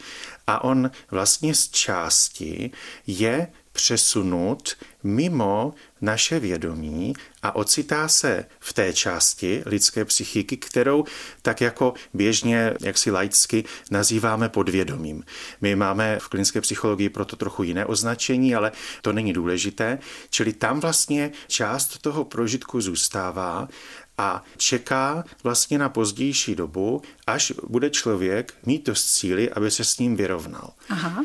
a 0.47 0.63
on 0.63 0.91
vlastně 1.11 1.55
z 1.55 1.69
části 1.69 2.71
je 3.07 3.47
přesunut 3.79 4.75
mimo 5.03 5.73
naše 6.01 6.39
vědomí 6.39 7.13
a 7.43 7.55
ocitá 7.55 8.07
se 8.07 8.45
v 8.59 8.73
té 8.73 8.93
části 8.93 9.63
lidské 9.65 10.05
psychiky, 10.05 10.57
kterou 10.57 11.05
tak 11.41 11.61
jako 11.61 11.93
běžně, 12.13 12.73
jak 12.81 12.97
si 12.97 13.11
laicky, 13.11 13.63
nazýváme 13.91 14.49
podvědomím. 14.49 15.23
My 15.61 15.75
máme 15.75 16.19
v 16.19 16.27
klinické 16.27 16.61
psychologii 16.61 17.09
proto 17.09 17.35
trochu 17.35 17.63
jiné 17.63 17.85
označení, 17.85 18.55
ale 18.55 18.71
to 19.01 19.13
není 19.13 19.33
důležité. 19.33 19.99
Čili 20.29 20.53
tam 20.53 20.79
vlastně 20.79 21.31
část 21.47 21.97
toho 21.97 22.25
prožitku 22.25 22.81
zůstává 22.81 23.67
a 24.17 24.43
čeká 24.57 25.23
vlastně 25.43 25.77
na 25.77 25.89
pozdější 25.89 26.55
dobu, 26.55 27.01
až 27.27 27.53
bude 27.67 27.89
člověk 27.89 28.53
mít 28.65 28.85
dost 28.85 29.07
síly, 29.07 29.49
aby 29.49 29.71
se 29.71 29.83
s 29.83 29.97
ním 29.99 30.15
vyrovnal. 30.15 30.73
Aha 30.89 31.23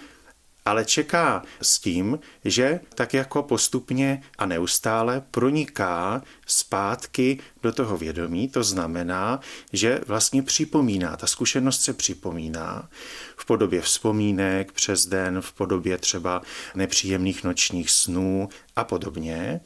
ale 0.64 0.84
čeká 0.84 1.42
s 1.62 1.78
tím, 1.78 2.18
že 2.44 2.80
tak 2.94 3.14
jako 3.14 3.42
postupně 3.42 4.22
a 4.38 4.46
neustále 4.46 5.22
proniká 5.30 6.22
zpátky 6.46 7.38
do 7.62 7.72
toho 7.72 7.96
vědomí. 7.96 8.48
To 8.48 8.64
znamená, 8.64 9.40
že 9.72 10.00
vlastně 10.06 10.42
připomíná, 10.42 11.16
ta 11.16 11.26
zkušenost 11.26 11.82
se 11.82 11.92
připomíná 11.92 12.88
v 13.36 13.44
podobě 13.44 13.80
vzpomínek 13.80 14.72
přes 14.72 15.06
den, 15.06 15.40
v 15.40 15.52
podobě 15.52 15.98
třeba 15.98 16.42
nepříjemných 16.74 17.44
nočních 17.44 17.90
snů 17.90 18.48
a 18.76 18.84
podobně. 18.84 19.60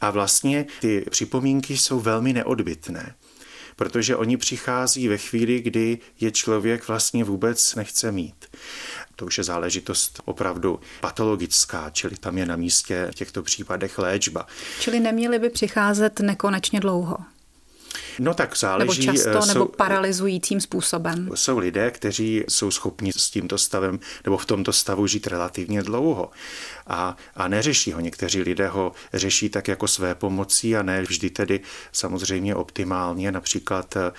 A 0.00 0.10
vlastně 0.10 0.66
ty 0.80 1.04
připomínky 1.10 1.76
jsou 1.76 2.00
velmi 2.00 2.32
neodbitné 2.32 3.14
protože 3.76 4.16
oni 4.16 4.36
přichází 4.36 5.08
ve 5.08 5.18
chvíli, 5.18 5.60
kdy 5.60 5.98
je 6.20 6.30
člověk 6.30 6.88
vlastně 6.88 7.24
vůbec 7.24 7.74
nechce 7.74 8.12
mít. 8.12 8.44
To 9.16 9.26
už 9.26 9.38
je 9.38 9.44
záležitost 9.44 10.20
opravdu 10.24 10.80
patologická, 11.00 11.90
čili 11.90 12.16
tam 12.16 12.38
je 12.38 12.46
na 12.46 12.56
místě 12.56 13.08
v 13.10 13.14
těchto 13.14 13.42
případech 13.42 13.98
léčba. 13.98 14.46
Čili 14.80 15.00
neměly 15.00 15.38
by 15.38 15.50
přicházet 15.50 16.20
nekonečně 16.20 16.80
dlouho? 16.80 17.16
No 18.18 18.34
tak 18.34 18.56
záleží. 18.56 19.06
Nebo 19.06 19.18
často, 19.18 19.42
jsou, 19.42 19.48
nebo 19.48 19.66
paralyzujícím 19.66 20.60
způsobem. 20.60 21.30
Jsou 21.34 21.58
lidé, 21.58 21.90
kteří 21.90 22.44
jsou 22.48 22.70
schopni 22.70 23.12
s 23.16 23.30
tímto 23.30 23.58
stavem 23.58 24.00
nebo 24.24 24.38
v 24.38 24.46
tomto 24.46 24.72
stavu 24.72 25.06
žít 25.06 25.26
relativně 25.26 25.82
dlouho 25.82 26.30
a, 26.86 27.16
a 27.36 27.48
neřeší 27.48 27.92
ho. 27.92 28.00
Někteří 28.00 28.42
lidé 28.42 28.68
ho 28.68 28.92
řeší 29.14 29.48
tak 29.48 29.68
jako 29.68 29.88
své 29.88 30.14
pomocí 30.14 30.76
a 30.76 30.82
ne 30.82 31.02
vždy 31.02 31.30
tedy 31.30 31.60
samozřejmě 31.92 32.54
optimálně, 32.54 33.32
například 33.32 33.96
eh, 33.96 34.12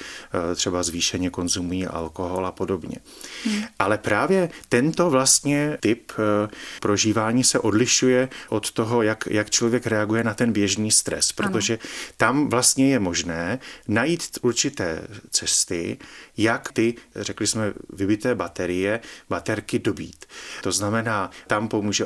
třeba 0.56 0.84
zvýšeně 0.84 1.30
konzumují 1.30 1.88
alkohol 1.88 2.46
a 2.46 2.52
podobně. 2.52 2.98
Hmm. 3.46 3.64
Ale 3.80 3.98
právě 3.98 4.50
tento 4.70 5.10
vlastně 5.10 5.78
typ 5.80 6.12
eh, 6.18 6.50
prožívání 6.80 7.44
se 7.44 7.60
odlišuje 7.60 8.30
od 8.50 8.72
toho, 8.72 9.02
jak, 9.02 9.28
jak 9.32 9.50
člověk 9.50 9.88
reaguje 9.88 10.24
na 10.24 10.34
ten 10.34 10.52
běžný 10.52 10.92
stres, 10.92 11.32
protože 11.32 11.74
ano. 11.74 11.90
tam 12.18 12.50
vlastně 12.50 12.90
je 12.90 13.00
možné 13.00 13.60
najít 13.88 14.40
určité 14.42 15.08
cesty, 15.30 15.98
jak 16.38 16.72
ty, 16.72 16.96
řekli 17.16 17.48
jsme, 17.48 17.74
vybité 17.94 18.36
baterie, 18.36 19.00
baterky 19.30 19.80
dobít. 19.80 20.26
To 20.64 20.72
znamená, 20.72 21.32
tam 21.48 21.68
pomůže 21.68 22.06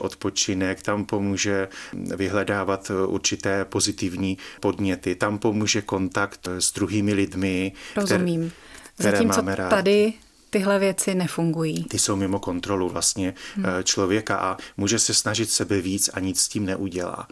odpočinek, 0.49 0.81
tam 0.81 1.05
pomůže 1.05 1.67
vyhledávat 1.93 2.91
určité 3.07 3.65
pozitivní 3.65 4.37
podněty, 4.59 5.15
tam 5.15 5.39
pomůže 5.39 5.81
kontakt 5.81 6.47
s 6.59 6.73
druhými 6.73 7.13
lidmi. 7.13 7.71
Rozumím. 7.95 8.51
Které, 8.51 8.93
které 8.93 9.17
Zatímco 9.17 9.41
máme 9.41 9.55
rád. 9.55 9.69
tady 9.69 10.13
tyhle 10.49 10.79
věci 10.79 11.15
nefungují. 11.15 11.83
Ty 11.83 11.99
jsou 11.99 12.15
mimo 12.15 12.39
kontrolu 12.39 12.89
vlastně 12.89 13.33
hmm. 13.55 13.65
člověka 13.83 14.37
a 14.37 14.57
může 14.77 14.99
se 14.99 15.13
snažit 15.13 15.51
sebe 15.51 15.81
víc 15.81 16.09
a 16.13 16.19
nic 16.19 16.41
s 16.41 16.47
tím 16.47 16.65
neudělá. 16.65 17.27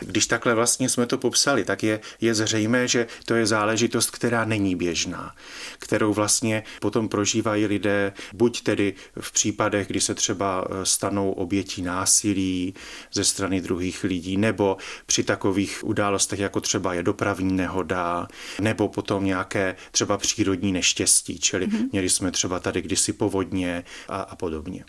Když 0.00 0.26
takhle 0.26 0.54
vlastně 0.54 0.88
jsme 0.88 1.06
to 1.06 1.18
popsali, 1.18 1.64
tak 1.64 1.82
je, 1.82 2.00
je 2.20 2.34
zřejmé, 2.34 2.88
že 2.88 3.06
to 3.24 3.34
je 3.34 3.46
záležitost, 3.46 4.10
která 4.10 4.44
není 4.44 4.76
běžná, 4.76 5.34
kterou 5.78 6.12
vlastně 6.12 6.62
potom 6.80 7.08
prožívají 7.08 7.66
lidé, 7.66 8.12
buď 8.32 8.62
tedy 8.62 8.94
v 9.20 9.32
případech, 9.32 9.86
kdy 9.86 10.00
se 10.00 10.14
třeba 10.14 10.64
eh, 10.64 10.86
stanou 10.86 11.32
obětí 11.32 11.82
násilí 11.82 12.74
ze 13.12 13.24
strany 13.24 13.60
druhých 13.60 14.04
lidí, 14.04 14.36
nebo 14.36 14.76
při 15.06 15.22
takových 15.22 15.84
událostech, 15.84 16.38
jako 16.38 16.60
třeba 16.60 16.94
je 16.94 17.02
dopravní 17.02 17.52
nehoda, 17.52 18.28
nebo 18.60 18.88
potom 18.88 19.24
nějaké 19.24 19.76
třeba 19.90 20.18
přírodní 20.18 20.72
neštěstí, 20.72 21.38
čili 21.38 21.66
hmm. 21.66 21.88
měli 21.92 22.08
jsme 22.08 22.30
třeba 22.30 22.51
třeba 22.52 22.60
tady 22.60 22.82
kdysi 22.82 23.12
povodně 23.12 23.84
a, 24.08 24.20
a 24.20 24.36
podobně. 24.36 24.84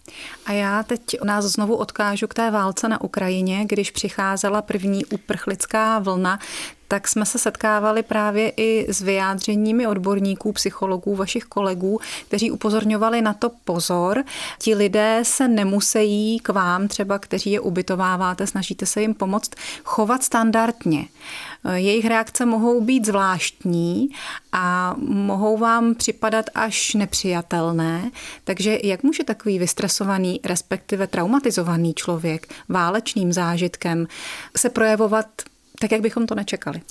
A 0.45 0.51
já 0.51 0.83
teď 0.83 1.01
nás 1.23 1.45
znovu 1.45 1.75
odkážu 1.75 2.27
k 2.27 2.33
té 2.33 2.51
válce 2.51 2.89
na 2.89 3.01
Ukrajině, 3.01 3.65
když 3.65 3.91
přicházela 3.91 4.61
první 4.61 5.05
uprchlická 5.05 5.99
vlna, 5.99 6.39
tak 6.93 7.07
jsme 7.07 7.25
se 7.25 7.39
setkávali 7.39 8.03
právě 8.03 8.49
i 8.57 8.93
s 8.93 9.01
vyjádřeními 9.01 9.87
odborníků, 9.87 10.51
psychologů, 10.51 11.15
vašich 11.15 11.43
kolegů, 11.43 11.99
kteří 12.27 12.51
upozorňovali 12.51 13.21
na 13.21 13.33
to 13.33 13.51
pozor. 13.65 14.23
Ti 14.59 14.75
lidé 14.75 15.19
se 15.23 15.47
nemusí 15.47 16.39
k 16.43 16.49
vám, 16.49 16.87
třeba 16.87 17.19
kteří 17.19 17.51
je 17.51 17.59
ubytováváte, 17.59 18.47
snažíte 18.47 18.85
se 18.85 19.01
jim 19.01 19.13
pomoct, 19.13 19.51
chovat 19.83 20.23
standardně. 20.23 21.05
Jejich 21.73 22.05
reakce 22.05 22.45
mohou 22.45 22.81
být 22.81 23.05
zvláštní 23.05 24.09
a 24.51 24.95
mohou 25.07 25.57
vám 25.57 25.95
připadat 25.95 26.45
až 26.55 26.93
nepřijatelné. 26.93 28.11
Takže 28.43 28.79
jak 28.83 29.03
může 29.03 29.23
takový 29.23 29.59
vystresovaný, 29.59 30.39
respektive 30.43 31.07
traumatizovaný 31.07 31.93
člověk 31.93 32.53
válečným 32.69 33.33
zážitkem 33.33 34.07
se 34.57 34.69
projevovat 34.69 35.25
tak, 35.83 35.91
jak 35.91 36.01
bychom 36.01 36.27
to 36.27 36.35
nečekali 36.35 36.81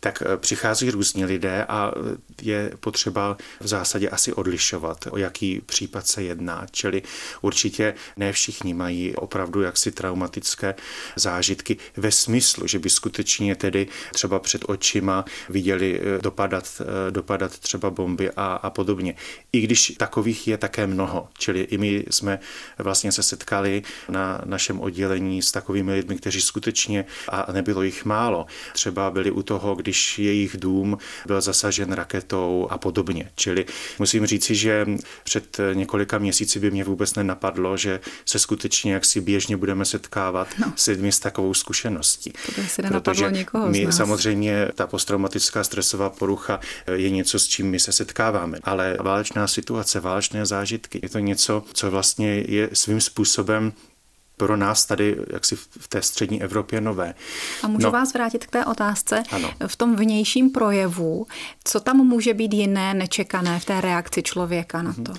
tak 0.00 0.22
eh, 0.26 0.36
přichází 0.36 0.90
různí 0.90 1.24
lidé 1.24 1.64
a 1.68 1.92
eh, 1.96 2.16
je 2.42 2.72
potřeba 2.80 3.36
v 3.60 3.66
zásadě 3.66 4.08
asi 4.08 4.32
odlišovat, 4.32 5.08
o 5.10 5.18
jaký 5.18 5.60
případ 5.66 6.06
se 6.06 6.22
jedná. 6.22 6.66
Čili 6.70 7.02
určitě 7.40 7.94
ne 8.16 8.32
všichni 8.32 8.74
mají 8.74 9.16
opravdu 9.16 9.62
jaksi 9.62 9.92
traumatické 9.92 10.74
zážitky 11.16 11.76
ve 11.96 12.10
smyslu, 12.10 12.66
že 12.66 12.78
by 12.78 12.90
skutečně 12.90 13.54
tedy 13.54 13.86
třeba 14.12 14.38
před 14.38 14.64
očima 14.68 15.24
viděli 15.48 16.00
eh, 16.00 16.22
dopadat, 16.22 16.82
dopadat 17.10 17.58
třeba 17.58 17.90
bomby 17.90 18.30
a, 18.30 18.44
a 18.46 18.70
podobně. 18.70 19.14
I 19.52 19.60
když 19.60 19.92
takových 19.96 20.48
je 20.48 20.58
také 20.58 20.86
mnoho, 20.86 21.28
čili 21.38 21.60
i 21.60 21.78
my 21.78 22.04
jsme 22.10 22.38
vlastně 22.78 23.12
se 23.12 23.22
setkali 23.22 23.82
na 24.08 24.40
našem 24.44 24.80
oddělení 24.80 25.42
s 25.42 25.52
takovými 25.52 25.92
lidmi, 25.92 26.16
kteří 26.16 26.40
skutečně, 26.40 27.04
a 27.28 27.52
nebylo 27.52 27.82
jich 27.82 28.04
málo, 28.04 28.27
třeba 28.72 29.10
byli 29.10 29.30
u 29.30 29.42
toho, 29.42 29.74
kdy 29.74 29.88
když 29.88 30.18
jejich 30.18 30.56
dům 30.56 30.98
byl 31.26 31.40
zasažen 31.40 31.92
raketou 31.92 32.68
a 32.70 32.78
podobně. 32.78 33.30
Čili 33.34 33.66
musím 33.98 34.26
říci, 34.26 34.54
že 34.54 34.86
před 35.24 35.60
několika 35.74 36.18
měsíci 36.18 36.60
by 36.60 36.70
mě 36.70 36.84
vůbec 36.84 37.14
nenapadlo, 37.14 37.76
že 37.76 38.00
se 38.24 38.38
skutečně 38.38 38.92
jaksi 38.92 39.20
běžně 39.20 39.56
budeme 39.56 39.84
setkávat 39.84 40.48
no. 40.58 40.72
s 40.76 40.86
lidmi 40.86 41.12
s 41.12 41.18
takovou 41.18 41.54
zkušeností. 41.54 42.32
To 42.46 42.60
by 42.60 42.68
se 42.68 42.82
Protože 42.82 43.30
někoho 43.30 43.68
my 43.68 43.86
samozřejmě 43.90 44.68
ta 44.74 44.86
posttraumatická 44.86 45.64
stresová 45.64 46.10
porucha 46.10 46.60
je 46.94 47.10
něco, 47.10 47.38
s 47.38 47.46
čím 47.46 47.70
my 47.70 47.80
se 47.80 47.92
setkáváme, 47.92 48.58
ale 48.64 48.96
válečná 49.00 49.46
situace, 49.46 50.00
válečné 50.00 50.46
zážitky, 50.46 51.00
je 51.02 51.08
to 51.08 51.18
něco, 51.18 51.62
co 51.72 51.90
vlastně 51.90 52.44
je 52.48 52.70
svým 52.72 53.00
způsobem 53.00 53.72
pro 54.38 54.56
nás 54.56 54.86
tady 54.86 55.16
jaksi 55.32 55.56
v 55.56 55.88
té 55.88 56.02
střední 56.02 56.42
Evropě 56.42 56.80
nové. 56.80 57.14
A 57.62 57.68
můžu 57.68 57.86
no, 57.86 57.90
vás 57.90 58.14
vrátit 58.14 58.46
k 58.46 58.50
té 58.50 58.64
otázce. 58.64 59.22
Ano. 59.30 59.52
V 59.66 59.76
tom 59.76 59.96
vnějším 59.96 60.50
projevu, 60.50 61.26
co 61.64 61.80
tam 61.80 61.96
může 61.96 62.34
být 62.34 62.54
jiné, 62.54 62.94
nečekané 62.94 63.60
v 63.60 63.64
té 63.64 63.80
reakci 63.80 64.22
člověka 64.22 64.82
na 64.82 64.92
to? 64.92 65.12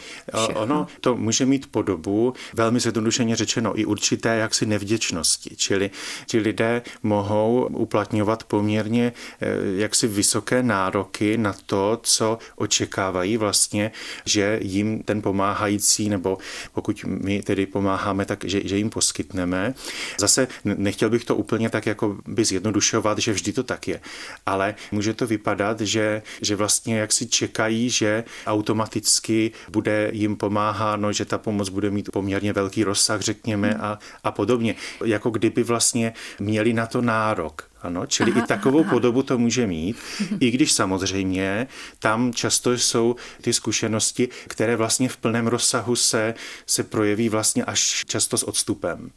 Všechno? 0.44 0.62
Ono 0.62 0.88
to 1.02 1.16
může 1.16 1.46
mít 1.46 1.72
podobu, 1.72 2.34
velmi 2.54 2.80
zjednodušeně 2.80 3.36
řečeno, 3.36 3.80
i 3.80 3.86
určité 3.86 4.36
jaksi 4.36 4.66
nevděčnosti. 4.66 5.56
Čili 5.56 5.92
ti 6.26 6.40
lidé 6.40 6.82
mohou 7.04 7.68
uplatňovat 7.72 8.44
poměrně 8.44 9.14
eh, 9.42 9.48
jaksi 9.76 10.08
vysoké 10.08 10.64
nároky 10.64 11.38
na 11.38 11.54
to, 11.66 12.00
co 12.04 12.38
očekávají 12.56 13.38
vlastně, 13.38 13.92
že 14.26 14.60
jim 14.62 15.04
ten 15.04 15.22
pomáhající, 15.22 16.10
nebo 16.10 16.38
pokud 16.74 17.06
my 17.06 17.42
tedy 17.42 17.66
pomáháme, 17.66 18.26
tak 18.26 18.46
že, 18.46 18.62
že 18.68 18.78
jim 18.78 18.90
poskytujeme 18.90 19.09
poskytneme. 19.10 19.74
Zase 20.20 20.48
nechtěl 20.64 21.10
bych 21.10 21.26
to 21.26 21.36
úplně 21.36 21.70
tak 21.70 21.86
jako 21.86 22.18
by 22.28 22.46
zjednodušovat, 22.46 23.18
že 23.20 23.34
vždy 23.34 23.54
to 23.54 23.64
tak 23.64 23.88
je, 23.88 24.00
ale 24.46 24.76
může 24.92 25.14
to 25.14 25.28
vypadat, 25.28 25.82
že, 25.82 26.22
že 26.42 26.56
vlastně 26.56 27.00
jak 27.00 27.12
si 27.12 27.28
čekají, 27.28 27.90
že 27.90 28.24
automaticky 28.46 29.52
bude 29.70 30.10
jim 30.14 30.36
pomáháno, 30.36 31.14
že 31.14 31.26
ta 31.26 31.38
pomoc 31.38 31.70
bude 31.70 31.90
mít 31.90 32.12
poměrně 32.12 32.54
velký 32.54 32.84
rozsah, 32.84 33.22
řekněme, 33.22 33.74
a, 33.76 34.00
a 34.24 34.32
podobně. 34.32 34.76
Jako 35.06 35.30
kdyby 35.30 35.64
vlastně 35.64 36.14
měli 36.40 36.74
na 36.74 36.86
to 36.86 37.02
nárok. 37.02 37.69
Ano, 37.82 38.06
čili 38.06 38.32
aha, 38.32 38.44
i 38.44 38.48
takovou 38.48 38.80
aha. 38.80 38.90
podobu 38.90 39.24
to 39.24 39.38
může 39.38 39.68
mít, 39.68 39.98
i 40.40 40.52
když 40.52 40.72
samozřejmě 40.72 41.68
tam 42.00 42.34
často 42.34 42.74
jsou 42.74 43.16
ty 43.42 43.54
zkušenosti, 43.54 44.30
které 44.48 44.76
vlastně 44.76 45.10
v 45.10 45.18
plném 45.18 45.48
rozsahu 45.48 45.96
se, 45.96 46.34
se 46.66 46.84
projeví 46.84 47.30
vlastně 47.30 47.64
až 47.64 48.06
často 48.08 48.38
s 48.38 48.44
odstupem. 48.44 49.12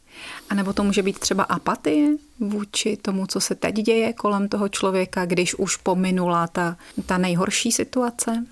A 0.49 0.55
nebo 0.55 0.73
to 0.73 0.83
může 0.83 1.03
být 1.03 1.19
třeba 1.19 1.43
apatie 1.43 2.09
vůči 2.39 2.97
tomu, 2.97 3.27
co 3.27 3.41
se 3.41 3.55
teď 3.55 3.75
děje 3.75 4.13
kolem 4.13 4.47
toho 4.47 4.69
člověka, 4.69 5.25
když 5.25 5.55
už 5.55 5.75
pominula 5.75 6.47
ta, 6.47 6.77
ta 7.05 7.17
nejhorší 7.17 7.71
situace? 7.71 8.45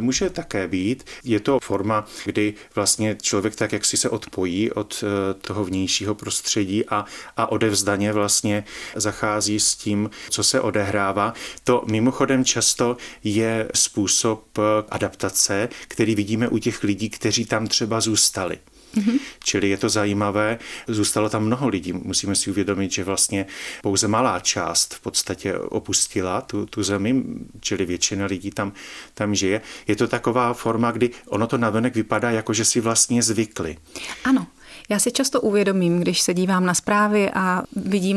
Může 0.00 0.30
také 0.30 0.68
být. 0.68 1.04
Je 1.24 1.40
to 1.40 1.58
forma, 1.60 2.06
kdy 2.24 2.54
vlastně 2.74 3.16
člověk 3.22 3.56
tak, 3.56 3.72
jak 3.72 3.84
si 3.84 3.96
se 3.96 4.10
odpojí 4.10 4.72
od 4.72 5.04
eh, 5.04 5.34
toho 5.34 5.64
vnějšího 5.64 6.14
prostředí 6.14 6.86
a, 6.88 7.04
a 7.36 7.52
odevzdaně 7.52 8.12
vlastně 8.12 8.64
zachází 8.94 9.60
s 9.60 9.74
tím, 9.74 10.10
co 10.30 10.44
se 10.44 10.60
odehrává. 10.60 11.34
To 11.64 11.84
mimochodem 11.90 12.44
často 12.44 12.96
je 13.24 13.68
způsob 13.74 14.58
eh, 14.58 14.62
adaptace, 14.90 15.68
který 15.88 16.14
vidíme 16.14 16.48
u 16.48 16.58
těch 16.58 16.82
lidí, 16.82 17.10
kteří 17.10 17.44
tam 17.44 17.66
třeba 17.66 18.00
zůstali. 18.00 18.58
Mm-hmm. 18.96 19.18
Čili 19.44 19.68
je 19.68 19.76
to 19.76 19.88
zajímavé. 19.88 20.58
Zůstalo 20.86 21.28
tam 21.28 21.44
mnoho 21.44 21.68
lidí. 21.68 21.92
Musíme 21.92 22.34
si 22.34 22.50
uvědomit, 22.50 22.92
že 22.92 23.04
vlastně 23.04 23.46
pouze 23.82 24.08
malá 24.08 24.40
část 24.40 24.94
v 24.94 25.00
podstatě 25.00 25.58
opustila 25.58 26.40
tu, 26.40 26.66
tu 26.66 26.82
zemi, 26.82 27.22
čili 27.60 27.86
většina 27.86 28.26
lidí 28.26 28.50
tam, 28.50 28.72
tam 29.14 29.34
žije. 29.34 29.60
Je 29.86 29.96
to 29.96 30.08
taková 30.08 30.54
forma, 30.54 30.90
kdy 30.90 31.10
ono 31.28 31.46
to 31.46 31.58
navenek 31.58 31.94
vypadá 31.94 32.30
jako, 32.30 32.52
že 32.52 32.64
si 32.64 32.80
vlastně 32.80 33.22
zvykli. 33.22 33.76
Ano. 34.24 34.46
Já 34.88 34.98
si 34.98 35.12
často 35.12 35.40
uvědomím, 35.40 36.00
když 36.00 36.20
se 36.20 36.34
dívám 36.34 36.66
na 36.66 36.74
zprávy 36.74 37.30
a 37.30 37.62
vidím 37.76 38.16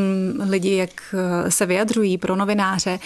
lidi, 0.49 0.75
jak 0.75 1.15
se 1.49 1.65
vyjadřují 1.65 2.17
pro 2.17 2.35
novináře 2.35 2.99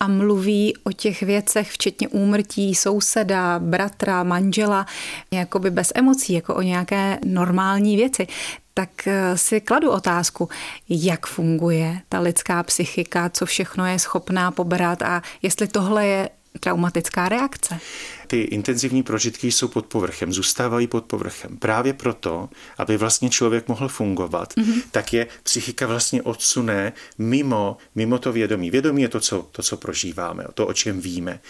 a 0.00 0.08
mluví 0.08 0.76
o 0.84 0.92
těch 0.92 1.22
věcech, 1.22 1.70
včetně 1.70 2.08
úmrtí 2.08 2.74
souseda, 2.74 3.58
bratra, 3.58 4.22
manžela, 4.22 4.86
jakoby 5.30 5.70
bez 5.70 5.92
emocí, 5.94 6.32
jako 6.32 6.54
o 6.54 6.62
nějaké 6.62 7.18
normální 7.24 7.96
věci, 7.96 8.26
tak 8.74 9.06
eh, 9.06 9.38
si 9.38 9.60
kladu 9.60 9.90
otázku, 9.90 10.48
jak 10.88 11.26
funguje 11.26 12.00
ta 12.08 12.20
lidská 12.20 12.62
psychika, 12.62 13.30
co 13.30 13.46
všechno 13.46 13.86
je 13.86 13.98
schopná 13.98 14.50
pobrat 14.50 15.02
a 15.02 15.22
jestli 15.42 15.68
tohle 15.68 16.06
je 16.06 16.28
traumatická 16.60 17.28
reakce 17.28 17.80
ty 18.28 18.40
intenzivní 18.40 19.02
prožitky 19.02 19.52
jsou 19.52 19.68
pod 19.68 19.86
povrchem, 19.86 20.32
zůstávají 20.32 20.86
pod 20.86 21.04
povrchem. 21.04 21.56
Právě 21.56 21.92
proto, 21.92 22.48
aby 22.78 22.96
vlastně 22.96 23.30
člověk 23.30 23.68
mohl 23.68 23.88
fungovat, 23.88 24.54
mm-hmm. 24.54 24.82
tak 24.90 25.12
je 25.12 25.26
psychika 25.42 25.86
vlastně 25.86 26.22
odsune 26.22 26.92
mimo, 27.18 27.76
mimo 27.94 28.18
to 28.18 28.32
vědomí. 28.32 28.70
Vědomí 28.70 29.02
je 29.02 29.08
to 29.08 29.20
co, 29.20 29.48
to, 29.52 29.62
co 29.62 29.76
prožíváme, 29.76 30.44
to, 30.54 30.66
o 30.66 30.72
čem 30.72 31.00
víme, 31.00 31.40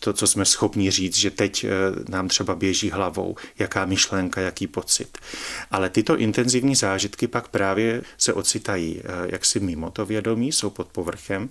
to, 0.00 0.12
co 0.12 0.26
jsme 0.26 0.44
schopni 0.44 0.90
říct, 0.90 1.16
že 1.16 1.30
teď 1.30 1.64
eh, 1.64 1.68
nám 2.08 2.28
třeba 2.28 2.54
běží 2.54 2.90
hlavou, 2.90 3.36
jaká 3.58 3.84
myšlenka, 3.86 4.40
jaký 4.40 4.66
pocit. 4.66 5.18
Ale 5.70 5.90
tyto 5.90 6.18
intenzivní 6.18 6.74
zážitky 6.74 7.26
pak 7.26 7.48
právě 7.48 8.02
se 8.18 8.32
ocitají 8.32 9.00
eh, 9.04 9.08
jaksi 9.32 9.60
mimo 9.60 9.90
to 9.90 10.06
vědomí, 10.06 10.52
jsou 10.52 10.70
pod 10.70 10.88
povrchem 10.88 11.50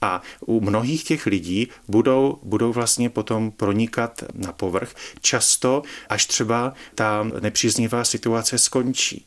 a 0.00 0.22
u 0.46 0.60
mnohých 0.60 1.04
těch 1.04 1.26
lidí 1.26 1.68
budou 1.88 2.14
budou, 2.14 2.38
budou 2.42 2.72
vlastně 2.72 3.10
potom 3.10 3.50
pronikat 3.50 4.13
na 4.34 4.52
povrch, 4.52 4.94
často 5.20 5.82
až 6.08 6.26
třeba 6.26 6.72
ta 6.94 7.26
nepříznivá 7.40 8.04
situace 8.04 8.58
skončí. 8.58 9.26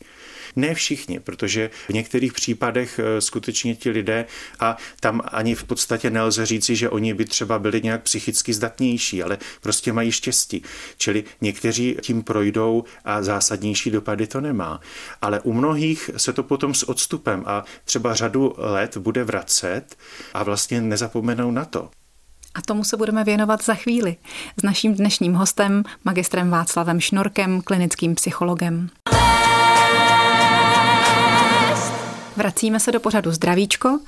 Ne 0.56 0.74
všichni, 0.74 1.20
protože 1.20 1.70
v 1.90 1.94
některých 1.94 2.34
případech 2.34 3.00
eh, 3.00 3.22
skutečně 3.22 3.76
ti 3.76 3.90
lidé, 3.90 4.26
a 4.60 4.78
tam 5.00 5.22
ani 5.26 5.56
v 5.56 5.64
podstatě 5.64 6.10
nelze 6.10 6.46
říci, 6.46 6.76
že 6.76 6.90
oni 6.90 7.14
by 7.14 7.26
třeba 7.26 7.60
byli 7.60 7.82
nějak 7.82 8.02
psychicky 8.02 8.54
zdatnější, 8.54 9.24
ale 9.24 9.38
prostě 9.62 9.94
mají 9.94 10.12
štěstí. 10.12 10.64
Čili 10.98 11.24
někteří 11.42 11.98
tím 12.02 12.24
projdou 12.24 12.84
a 13.06 13.24
zásadnější 13.24 13.92
dopady 13.92 14.28
to 14.28 14.42
nemá. 14.42 14.80
Ale 15.22 15.40
u 15.40 15.54
mnohých 15.54 16.10
se 16.18 16.34
to 16.34 16.44
potom 16.44 16.74
s 16.74 16.90
odstupem 16.90 17.44
a 17.46 17.64
třeba 17.86 18.16
řadu 18.16 18.54
let 18.58 18.98
bude 18.98 19.24
vracet 19.24 19.98
a 20.34 20.44
vlastně 20.44 20.82
nezapomenou 20.82 21.52
na 21.52 21.66
to. 21.66 21.90
A 22.58 22.62
tomu 22.62 22.84
se 22.84 22.98
budeme 22.98 23.24
věnovat 23.24 23.64
za 23.64 23.74
chvíli 23.74 24.16
s 24.60 24.64
naším 24.64 24.94
dnešním 24.94 25.34
hostem, 25.34 25.84
magistrem 26.04 26.50
Václavem 26.50 27.00
Šnorkem, 27.00 27.62
klinickým 27.62 28.16
psychologem. 28.16 28.90
Vracíme 32.36 32.80
se 32.80 32.92
do 32.92 33.00
pořadu 33.00 33.32
Zdravíčko 33.32 34.00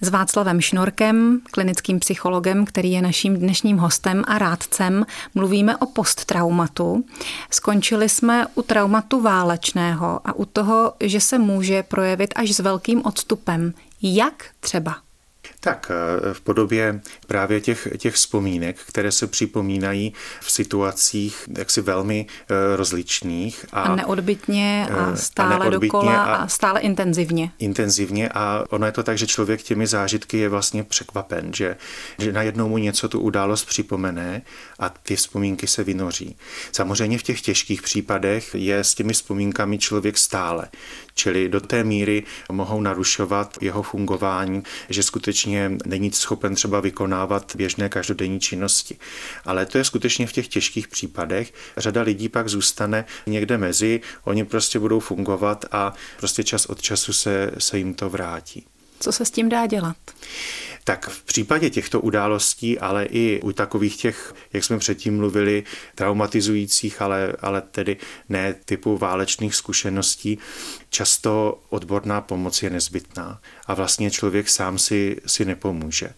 s 0.00 0.08
Václavem 0.08 0.60
Šnorkem, 0.60 1.40
klinickým 1.50 2.00
psychologem, 2.00 2.64
který 2.64 2.92
je 2.92 3.02
naším 3.02 3.36
dnešním 3.36 3.78
hostem 3.78 4.24
a 4.26 4.38
rádcem. 4.38 5.06
Mluvíme 5.34 5.76
o 5.76 5.86
posttraumatu. 5.86 7.04
Skončili 7.50 8.08
jsme 8.08 8.46
u 8.54 8.62
traumatu 8.62 9.20
válečného 9.20 10.20
a 10.24 10.32
u 10.32 10.44
toho, 10.44 10.92
že 11.00 11.20
se 11.20 11.38
může 11.38 11.82
projevit 11.82 12.34
až 12.36 12.50
s 12.50 12.58
velkým 12.58 13.02
odstupem. 13.04 13.74
Jak 14.02 14.44
třeba? 14.60 14.96
Tak 15.64 15.90
eh, 15.90 16.34
v 16.34 16.40
podobě 16.40 17.00
právě 17.26 17.60
těch, 17.60 17.88
těch 17.98 18.14
vzpomínek, 18.14 18.76
které 18.86 19.12
se 19.12 19.26
připomínají 19.26 20.12
v 20.40 20.50
situacích 20.50 21.48
jaksi 21.58 21.80
velmi 21.80 22.26
eh, 22.26 22.76
rozličných. 22.76 23.66
A, 23.72 23.82
a 23.82 23.96
neodbitně 23.96 24.86
a 24.90 25.10
eh, 25.12 25.16
stále 25.16 25.54
a 25.54 25.58
neodbitně 25.58 25.88
dokola 25.88 26.22
a, 26.22 26.34
a 26.34 26.48
stále 26.48 26.80
intenzivně. 26.80 27.50
Intenzivně 27.58 28.28
a 28.28 28.64
ono 28.70 28.86
je 28.86 28.92
to 28.92 29.02
tak, 29.02 29.18
že 29.18 29.26
člověk 29.26 29.62
těmi 29.62 29.86
zážitky 29.86 30.38
je 30.38 30.48
vlastně 30.48 30.84
překvapen, 30.84 31.54
že, 31.54 31.76
že 32.18 32.32
najednou 32.32 32.68
mu 32.68 32.78
něco 32.78 33.08
tu 33.08 33.20
událost 33.20 33.64
připomene 33.64 34.42
a 34.78 34.88
ty 34.88 35.16
vzpomínky 35.16 35.66
se 35.66 35.84
vynoří. 35.84 36.36
Samozřejmě 36.72 37.18
v 37.18 37.22
těch 37.22 37.40
těžkých 37.40 37.82
případech 37.82 38.54
je 38.54 38.78
s 38.78 38.94
těmi 38.94 39.12
vzpomínkami 39.12 39.78
člověk 39.78 40.18
stále. 40.18 40.68
Čili 41.14 41.48
do 41.48 41.60
té 41.60 41.84
míry 41.84 42.22
mohou 42.52 42.80
narušovat 42.80 43.58
jeho 43.60 43.82
fungování, 43.82 44.62
že 44.88 45.02
skutečně 45.02 45.51
není 45.86 46.12
schopen 46.12 46.54
třeba 46.54 46.80
vykonávat 46.80 47.56
běžné 47.56 47.88
každodenní 47.88 48.40
činnosti. 48.40 48.96
Ale 49.44 49.66
to 49.66 49.78
je 49.78 49.84
skutečně 49.84 50.26
v 50.26 50.32
těch 50.32 50.48
těžkých 50.48 50.88
případech. 50.88 51.52
Řada 51.76 52.02
lidí 52.02 52.28
pak 52.28 52.48
zůstane 52.48 53.04
někde 53.26 53.58
mezi, 53.58 54.00
oni 54.24 54.44
prostě 54.44 54.78
budou 54.78 55.00
fungovat 55.00 55.64
a 55.72 55.94
prostě 56.18 56.44
čas 56.44 56.66
od 56.66 56.82
času 56.82 57.12
se, 57.12 57.50
se 57.58 57.78
jim 57.78 57.94
to 57.94 58.10
vrátí. 58.10 58.66
Co 59.00 59.12
se 59.12 59.24
s 59.24 59.30
tím 59.30 59.48
dá 59.48 59.66
dělat? 59.66 59.96
Tak 60.84 61.08
v 61.08 61.22
případě 61.22 61.70
těchto 61.70 62.00
událostí, 62.00 62.78
ale 62.78 63.04
i 63.04 63.40
u 63.42 63.52
takových 63.52 63.96
těch, 63.96 64.34
jak 64.52 64.64
jsme 64.64 64.78
předtím 64.78 65.16
mluvili, 65.16 65.64
traumatizujících, 65.94 67.02
ale, 67.02 67.32
ale 67.40 67.60
tedy 67.60 67.96
ne 68.28 68.54
typu 68.64 68.98
válečných 68.98 69.54
zkušeností, 69.54 70.38
často 70.90 71.62
odborná 71.68 72.20
pomoc 72.20 72.62
je 72.62 72.70
nezbytná 72.70 73.40
a 73.66 73.74
vlastně 73.74 74.10
člověk 74.10 74.48
sám 74.48 74.78
si, 74.78 75.16
si 75.26 75.44
nepomůže. 75.44 76.10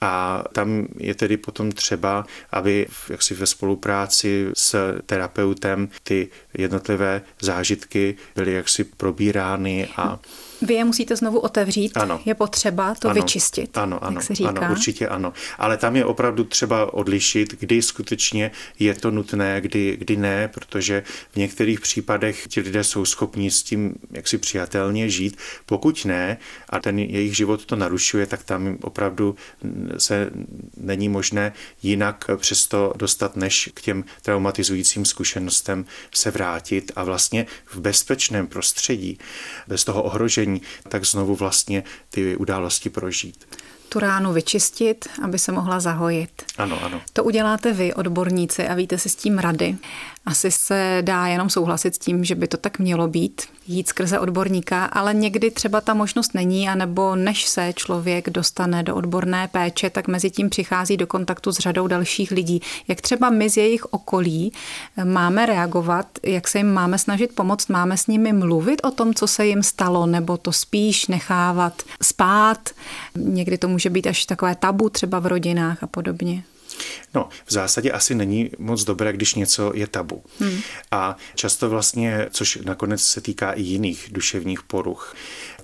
A 0.00 0.44
tam 0.52 0.86
je 0.96 1.14
tedy 1.14 1.36
potom 1.36 1.72
třeba, 1.72 2.26
aby 2.50 2.86
jaksi 3.08 3.34
ve 3.34 3.46
spolupráci 3.46 4.46
s 4.54 5.00
terapeutem 5.06 5.88
ty 6.02 6.28
jednotlivé 6.54 7.22
zážitky 7.40 8.16
byly 8.34 8.52
jaksi 8.52 8.84
probírány 8.84 9.88
a 9.96 10.18
vy 10.62 10.74
je 10.74 10.84
musíte 10.84 11.16
znovu 11.16 11.38
otevřít, 11.38 11.96
ano. 11.96 12.20
je 12.24 12.34
potřeba 12.34 12.94
to 12.94 13.08
ano. 13.08 13.14
vyčistit. 13.14 13.78
Ano, 13.78 14.04
ano, 14.04 14.14
jak 14.14 14.22
se 14.22 14.34
říká. 14.34 14.50
ano, 14.50 14.70
určitě 14.70 15.08
ano. 15.08 15.32
Ale 15.58 15.76
tam 15.76 15.96
je 15.96 16.04
opravdu 16.04 16.44
třeba 16.44 16.94
odlišit, 16.94 17.60
kdy 17.60 17.82
skutečně 17.82 18.50
je 18.78 18.94
to 18.94 19.10
nutné, 19.10 19.60
kdy, 19.60 19.96
kdy 19.96 20.16
ne, 20.16 20.48
protože 20.48 21.02
v 21.32 21.36
některých 21.36 21.80
případech 21.80 22.46
ti 22.48 22.60
lidé 22.60 22.84
jsou 22.84 23.04
schopni 23.04 23.50
s 23.50 23.62
tím 23.62 23.94
jaksi 24.10 24.38
přijatelně 24.38 25.10
žít. 25.10 25.36
Pokud 25.66 26.04
ne 26.04 26.38
a 26.68 26.80
ten 26.80 26.98
jejich 26.98 27.36
život 27.36 27.66
to 27.66 27.76
narušuje, 27.76 28.26
tak 28.26 28.44
tam 28.44 28.78
opravdu 28.82 29.36
se 29.98 30.30
není 30.76 31.08
možné 31.08 31.52
jinak 31.82 32.24
přesto 32.36 32.92
dostat, 32.96 33.36
než 33.36 33.70
k 33.74 33.80
těm 33.80 34.04
traumatizujícím 34.22 35.04
zkušenostem 35.04 35.84
se 36.14 36.30
vrátit 36.30 36.92
a 36.96 37.04
vlastně 37.04 37.46
v 37.66 37.76
bezpečném 37.80 38.46
prostředí, 38.46 39.18
bez 39.68 39.84
toho 39.84 40.02
ohrožení 40.02 40.51
utrpení, 40.52 40.88
tak 40.88 41.04
znovu 41.04 41.34
vlastně 41.34 41.84
ty 42.10 42.36
události 42.36 42.90
prožít 42.90 43.46
tu 43.88 43.98
ránu 43.98 44.32
vyčistit, 44.32 45.08
aby 45.22 45.38
se 45.38 45.52
mohla 45.52 45.80
zahojit. 45.80 46.42
Ano, 46.58 46.84
ano. 46.84 47.00
To 47.12 47.24
uděláte 47.24 47.72
vy, 47.72 47.94
odborníci, 47.94 48.68
a 48.68 48.74
víte 48.74 48.98
si 48.98 49.08
s 49.08 49.16
tím 49.16 49.38
rady. 49.38 49.76
Asi 50.26 50.50
se 50.50 50.98
dá 51.00 51.26
jenom 51.26 51.50
souhlasit 51.50 51.94
s 51.94 51.98
tím, 51.98 52.24
že 52.24 52.34
by 52.34 52.48
to 52.48 52.56
tak 52.56 52.78
mělo 52.78 53.08
být, 53.08 53.42
jít 53.66 53.88
skrze 53.88 54.18
odborníka, 54.18 54.84
ale 54.84 55.14
někdy 55.14 55.50
třeba 55.50 55.80
ta 55.80 55.94
možnost 55.94 56.34
není, 56.34 56.68
anebo 56.68 57.16
než 57.16 57.46
se 57.46 57.72
člověk 57.76 58.30
dostane 58.30 58.82
do 58.82 58.96
odborné 58.96 59.48
péče, 59.48 59.90
tak 59.90 60.08
mezi 60.08 60.30
tím 60.30 60.50
přichází 60.50 60.96
do 60.96 61.06
kontaktu 61.06 61.52
s 61.52 61.58
řadou 61.58 61.86
dalších 61.86 62.30
lidí. 62.30 62.62
Jak 62.88 63.00
třeba 63.00 63.30
my 63.30 63.50
z 63.50 63.56
jejich 63.56 63.84
okolí 63.84 64.52
máme 65.04 65.46
reagovat, 65.46 66.06
jak 66.22 66.48
se 66.48 66.58
jim 66.58 66.72
máme 66.72 66.98
snažit 66.98 67.34
pomoct, 67.34 67.68
máme 67.68 67.96
s 67.96 68.06
nimi 68.06 68.32
mluvit 68.32 68.80
o 68.84 68.90
tom, 68.90 69.14
co 69.14 69.26
se 69.26 69.46
jim 69.46 69.62
stalo, 69.62 70.06
nebo 70.06 70.36
to 70.36 70.52
spíš 70.52 71.06
nechávat 71.06 71.82
spát. 72.02 72.70
Někdy 73.14 73.58
to 73.58 73.68
může 73.68 73.90
být 73.90 74.06
až 74.06 74.26
takové 74.26 74.54
tabu 74.54 74.88
třeba 74.88 75.18
v 75.18 75.26
rodinách 75.26 75.82
a 75.82 75.86
podobně. 75.86 76.44
No, 77.14 77.28
v 77.46 77.52
zásadě 77.52 77.90
asi 77.90 78.14
není 78.14 78.50
moc 78.58 78.84
dobré, 78.84 79.12
když 79.12 79.34
něco 79.34 79.72
je 79.74 79.86
tabu. 79.86 80.24
Hmm. 80.40 80.60
A 80.90 81.16
často 81.34 81.70
vlastně, 81.70 82.26
což 82.30 82.58
nakonec 82.64 83.02
se 83.02 83.20
týká 83.20 83.52
i 83.52 83.62
jiných 83.62 84.08
duševních 84.10 84.62
poruch, 84.62 85.16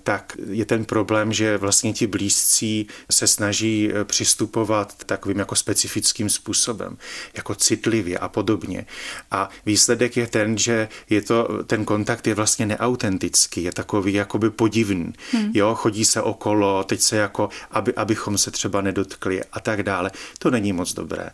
tak 0.09 0.37
je 0.51 0.65
ten 0.65 0.85
problém, 0.85 1.33
že 1.33 1.57
vlastně 1.57 1.93
ti 1.93 2.07
blízcí 2.07 2.87
se 3.11 3.27
snaží 3.27 3.91
eh, 3.91 4.05
přistupovat 4.05 5.05
takovým 5.05 5.39
jako 5.39 5.57
specifickým 5.57 6.31
způsobem, 6.31 6.97
jako 7.37 7.55
citlivě 7.55 8.19
a 8.19 8.29
podobně. 8.29 8.87
A 9.31 9.49
výsledek 9.67 10.17
je 10.17 10.27
ten, 10.27 10.59
že 10.59 10.89
je 11.11 11.23
to, 11.23 11.49
ten 11.67 11.85
kontakt 11.85 12.27
je 12.27 12.35
vlastně 12.35 12.67
neautentický, 12.67 13.63
je 13.63 13.73
takový 13.73 14.13
jakoby 14.13 14.51
podivný. 14.51 15.13
Hmm. 15.33 15.51
Jo, 15.55 15.75
chodí 15.75 16.05
se 16.05 16.23
okolo, 16.23 16.85
teď 16.85 17.01
se 17.01 17.17
jako, 17.17 17.49
aby, 17.71 17.95
abychom 17.95 18.39
se 18.39 18.51
třeba 18.51 18.81
nedotkli 18.81 19.45
a 19.53 19.61
tak 19.61 19.83
dále. 19.83 20.11
To 20.39 20.51
není 20.51 20.73
moc 20.73 20.95
dobré. 20.95 21.31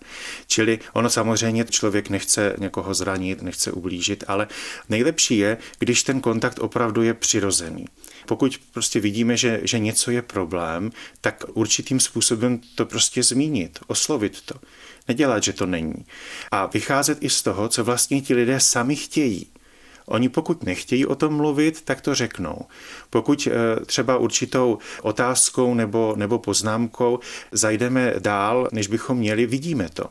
Čili 0.47 0.79
ono 0.93 1.11
samozřejmě 1.11 1.65
člověk 1.65 2.11
nechce 2.11 2.55
někoho 2.59 2.95
zranit, 2.95 3.43
nechce 3.43 3.73
ublížit, 3.73 4.25
ale 4.29 4.47
nejlepší 4.89 5.39
je, 5.39 5.59
když 5.79 6.03
ten 6.03 6.21
kontakt 6.21 6.59
opravdu 6.59 7.03
je 7.03 7.15
přirozený. 7.15 7.87
Pokud 8.27 8.61
prostě 8.73 9.01
vidíme, 9.01 9.37
že, 9.37 9.61
že 9.63 9.79
něco 9.79 10.11
je 10.11 10.23
problém, 10.23 10.91
tak 11.21 11.45
určitým 11.53 12.01
způsobem 12.01 12.61
to 12.75 12.87
prostě 12.87 13.23
zmínit, 13.23 13.79
oslovit 13.87 14.41
to. 14.43 14.55
Nedělat, 15.09 15.43
že 15.43 15.53
to 15.53 15.67
není. 15.67 15.95
A 16.51 16.67
vycházet 16.67 17.19
i 17.21 17.31
z 17.31 17.43
toho, 17.43 17.69
co 17.69 17.85
vlastně 17.85 18.21
ti 18.21 18.35
lidé 18.35 18.61
sami 18.61 18.97
chtějí. 18.97 19.47
Oni 20.07 20.29
pokud 20.29 20.63
nechtějí 20.63 21.07
o 21.07 21.15
tom 21.15 21.35
mluvit, 21.35 21.83
tak 21.83 22.01
to 22.01 22.15
řeknou. 22.15 22.59
Pokud 23.11 23.49
eh, 23.51 23.85
třeba 23.85 24.17
určitou 24.17 24.79
otázkou 25.03 25.75
nebo, 25.75 26.15
nebo 26.17 26.39
poznámkou 26.39 27.19
zajdeme 27.53 28.15
dál, 28.19 28.69
než 28.73 28.87
bychom 28.87 29.19
měli, 29.19 29.47
vidíme 29.47 29.89
to. 29.95 30.05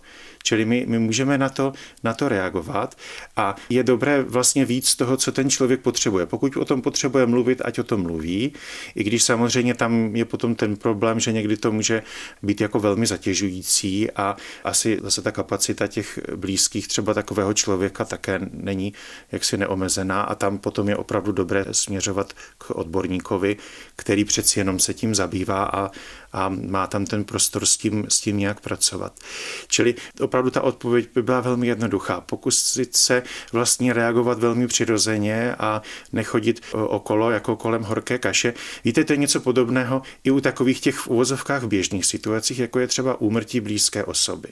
Čili 0.43 0.65
my, 0.65 0.85
my 0.87 0.99
můžeme 0.99 1.37
na 1.37 1.49
to, 1.49 1.73
na 2.03 2.13
to 2.13 2.29
reagovat 2.29 2.95
a 3.35 3.55
je 3.69 3.83
dobré 3.83 4.23
vlastně 4.23 4.65
víc 4.65 4.95
toho, 4.95 5.17
co 5.17 5.31
ten 5.31 5.49
člověk 5.49 5.81
potřebuje. 5.81 6.25
Pokud 6.25 6.57
o 6.57 6.65
tom 6.65 6.81
potřebuje 6.81 7.25
mluvit, 7.25 7.61
ať 7.65 7.79
o 7.79 7.83
tom 7.83 8.01
mluví, 8.01 8.53
i 8.95 9.03
když 9.03 9.23
samozřejmě 9.23 9.73
tam 9.73 10.15
je 10.15 10.25
potom 10.25 10.55
ten 10.55 10.75
problém, 10.75 11.19
že 11.19 11.31
někdy 11.31 11.57
to 11.57 11.71
může 11.71 12.03
být 12.41 12.61
jako 12.61 12.79
velmi 12.79 13.05
zatěžující 13.05 14.11
a 14.11 14.35
asi 14.63 14.99
zase 15.03 15.21
ta 15.21 15.31
kapacita 15.31 15.87
těch 15.87 16.19
blízkých 16.35 16.87
třeba 16.87 17.13
takového 17.13 17.53
člověka 17.53 18.05
také 18.05 18.39
není 18.51 18.93
jaksi 19.31 19.57
neomezená 19.57 19.93
omezená 19.93 20.21
a 20.21 20.35
tam 20.35 20.57
potom 20.57 20.89
je 20.89 20.97
opravdu 20.97 21.31
dobré 21.31 21.65
směřovat 21.71 22.33
k 22.57 22.71
odborníkovi, 22.71 23.57
který 23.95 24.25
přeci 24.25 24.59
jenom 24.59 24.79
se 24.79 24.93
tím 24.93 25.15
zabývá 25.15 25.63
a, 25.63 25.91
a 26.33 26.49
má 26.49 26.87
tam 26.87 27.05
ten 27.05 27.23
prostor 27.23 27.65
s 27.65 27.77
tím, 27.77 28.05
s 28.09 28.21
tím 28.21 28.37
nějak 28.37 28.61
pracovat. 28.61 29.19
Čili 29.67 29.95
opravdu 30.33 30.51
ta 30.51 30.61
odpověď 30.61 31.09
by 31.15 31.21
byla 31.21 31.41
velmi 31.41 31.67
jednoduchá. 31.67 32.21
Pokusit 32.21 32.95
se 32.95 33.23
vlastně 33.51 33.93
reagovat 33.93 34.39
velmi 34.39 34.67
přirozeně 34.67 35.55
a 35.55 35.81
nechodit 36.11 36.61
okolo 36.73 37.31
jako 37.31 37.55
kolem 37.55 37.83
horké 37.83 38.17
kaše. 38.17 38.53
Víte, 38.83 39.03
to 39.03 39.13
je 39.13 39.17
něco 39.17 39.39
podobného 39.39 40.01
i 40.23 40.31
u 40.31 40.39
takových 40.39 40.79
těch 40.79 40.95
v 40.95 41.07
uvozovkách 41.07 41.63
běžných 41.63 42.05
situacích, 42.05 42.59
jako 42.59 42.79
je 42.79 42.87
třeba 42.87 43.21
úmrtí 43.21 43.59
blízké 43.59 44.03
osoby. 44.03 44.49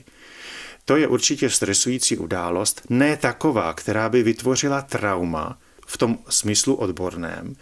To 0.84 0.96
je 0.96 1.08
určitě 1.08 1.50
stresující 1.50 2.16
událost, 2.16 2.82
ne 2.88 3.16
taková, 3.16 3.74
která 3.74 4.08
by 4.08 4.22
vytvořila 4.22 4.82
trauma, 4.82 5.58
v 5.86 5.96
tom 5.98 6.18
smyslu 6.28 6.74
odborném, 6.74 7.56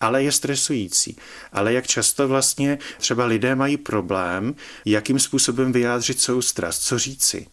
ale 0.00 0.22
je 0.22 0.32
stresující. 0.32 1.16
Ale 1.52 1.72
jak 1.72 1.86
často 1.86 2.28
vlastně 2.28 2.78
třeba 2.98 3.24
lidé 3.24 3.54
mají 3.54 3.76
problém, 3.76 4.54
jakým 4.84 5.18
způsobem 5.18 5.72
vyjádřit 5.72 6.20
soustrast, 6.20 6.82
co 6.82 6.98
říci. 6.98 7.46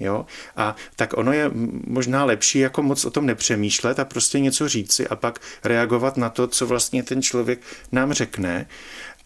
Jo? 0.00 0.26
A 0.56 0.76
tak 0.96 1.18
ono 1.18 1.32
je 1.32 1.50
možná 1.86 2.24
lepší 2.24 2.58
jako 2.58 2.82
moc 2.82 3.04
o 3.04 3.10
tom 3.10 3.26
nepřemýšlet 3.26 3.98
a 3.98 4.04
prostě 4.04 4.40
něco 4.40 4.68
říci 4.68 5.08
a 5.08 5.16
pak 5.16 5.38
reagovat 5.64 6.16
na 6.16 6.30
to, 6.30 6.46
co 6.46 6.66
vlastně 6.66 7.02
ten 7.02 7.22
člověk 7.22 7.60
nám 7.92 8.12
řekne 8.12 8.66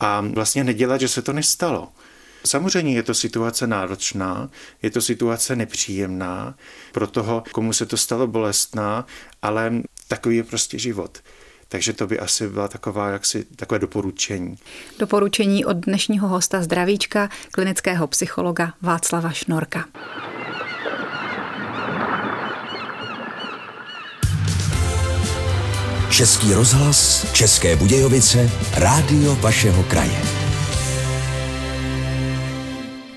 a 0.01 0.21
vlastně 0.21 0.65
nedělat, 0.65 1.01
že 1.01 1.09
se 1.09 1.23
to 1.23 1.33
nestalo. 1.33 1.89
Samozřejmě 2.47 2.95
je 2.95 3.03
to 3.03 3.15
situace 3.15 3.67
náročná, 3.67 4.51
je 4.83 4.91
to 4.91 5.01
situace 5.01 5.57
nepříjemná, 5.57 6.55
pro 6.93 7.07
toho, 7.07 7.43
komu 7.53 7.73
se 7.73 7.87
to 7.87 7.97
stalo 7.97 8.27
bolestná, 8.27 9.07
ale 9.43 9.73
takový 10.09 10.37
je 10.37 10.45
prostě 10.45 10.79
život. 10.79 11.19
Takže 11.69 11.93
to 11.93 12.07
by 12.07 12.19
asi 12.19 12.49
byla 12.49 12.69
taková, 12.69 13.09
jaksi, 13.09 13.45
takové 13.57 13.79
doporučení. 13.79 14.57
Doporučení 14.99 15.65
od 15.65 15.77
dnešního 15.77 16.29
hosta 16.29 16.63
zdravíčka, 16.63 17.29
klinického 17.51 18.07
psychologa 18.07 18.73
Václava 18.83 19.31
Šnorka. 19.31 19.85
Český 26.17 26.53
rozhlas, 26.53 27.27
České 27.33 27.77
Budějovice, 27.77 28.51
rádio 28.75 29.35
vašeho 29.37 29.83
kraje. 29.83 30.23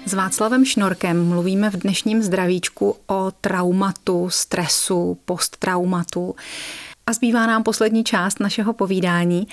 S 0.05 0.13
Václavem 0.13 0.65
Šnorkem 0.65 1.27
mluvíme 1.27 1.69
v 1.69 1.75
dnešním 1.75 2.21
zdravíčku 2.21 2.95
o 3.07 3.31
traumatu, 3.41 4.29
stresu, 4.29 5.17
posttraumatu. 5.25 6.35
A 7.07 7.13
zbývá 7.13 7.45
nám 7.45 7.63
poslední 7.63 8.03
část 8.03 8.39
našeho 8.39 8.73
povídání, 8.73 9.47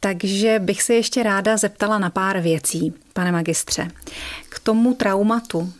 takže 0.00 0.58
bych 0.58 0.82
se 0.82 0.94
ještě 0.94 1.22
ráda 1.22 1.56
zeptala 1.56 1.98
na 1.98 2.10
pár 2.10 2.40
věcí, 2.40 2.92
pane 3.12 3.32
magistře. 3.32 3.88
K 4.48 4.58
tomu 4.58 4.94
traumatu. 4.94 5.72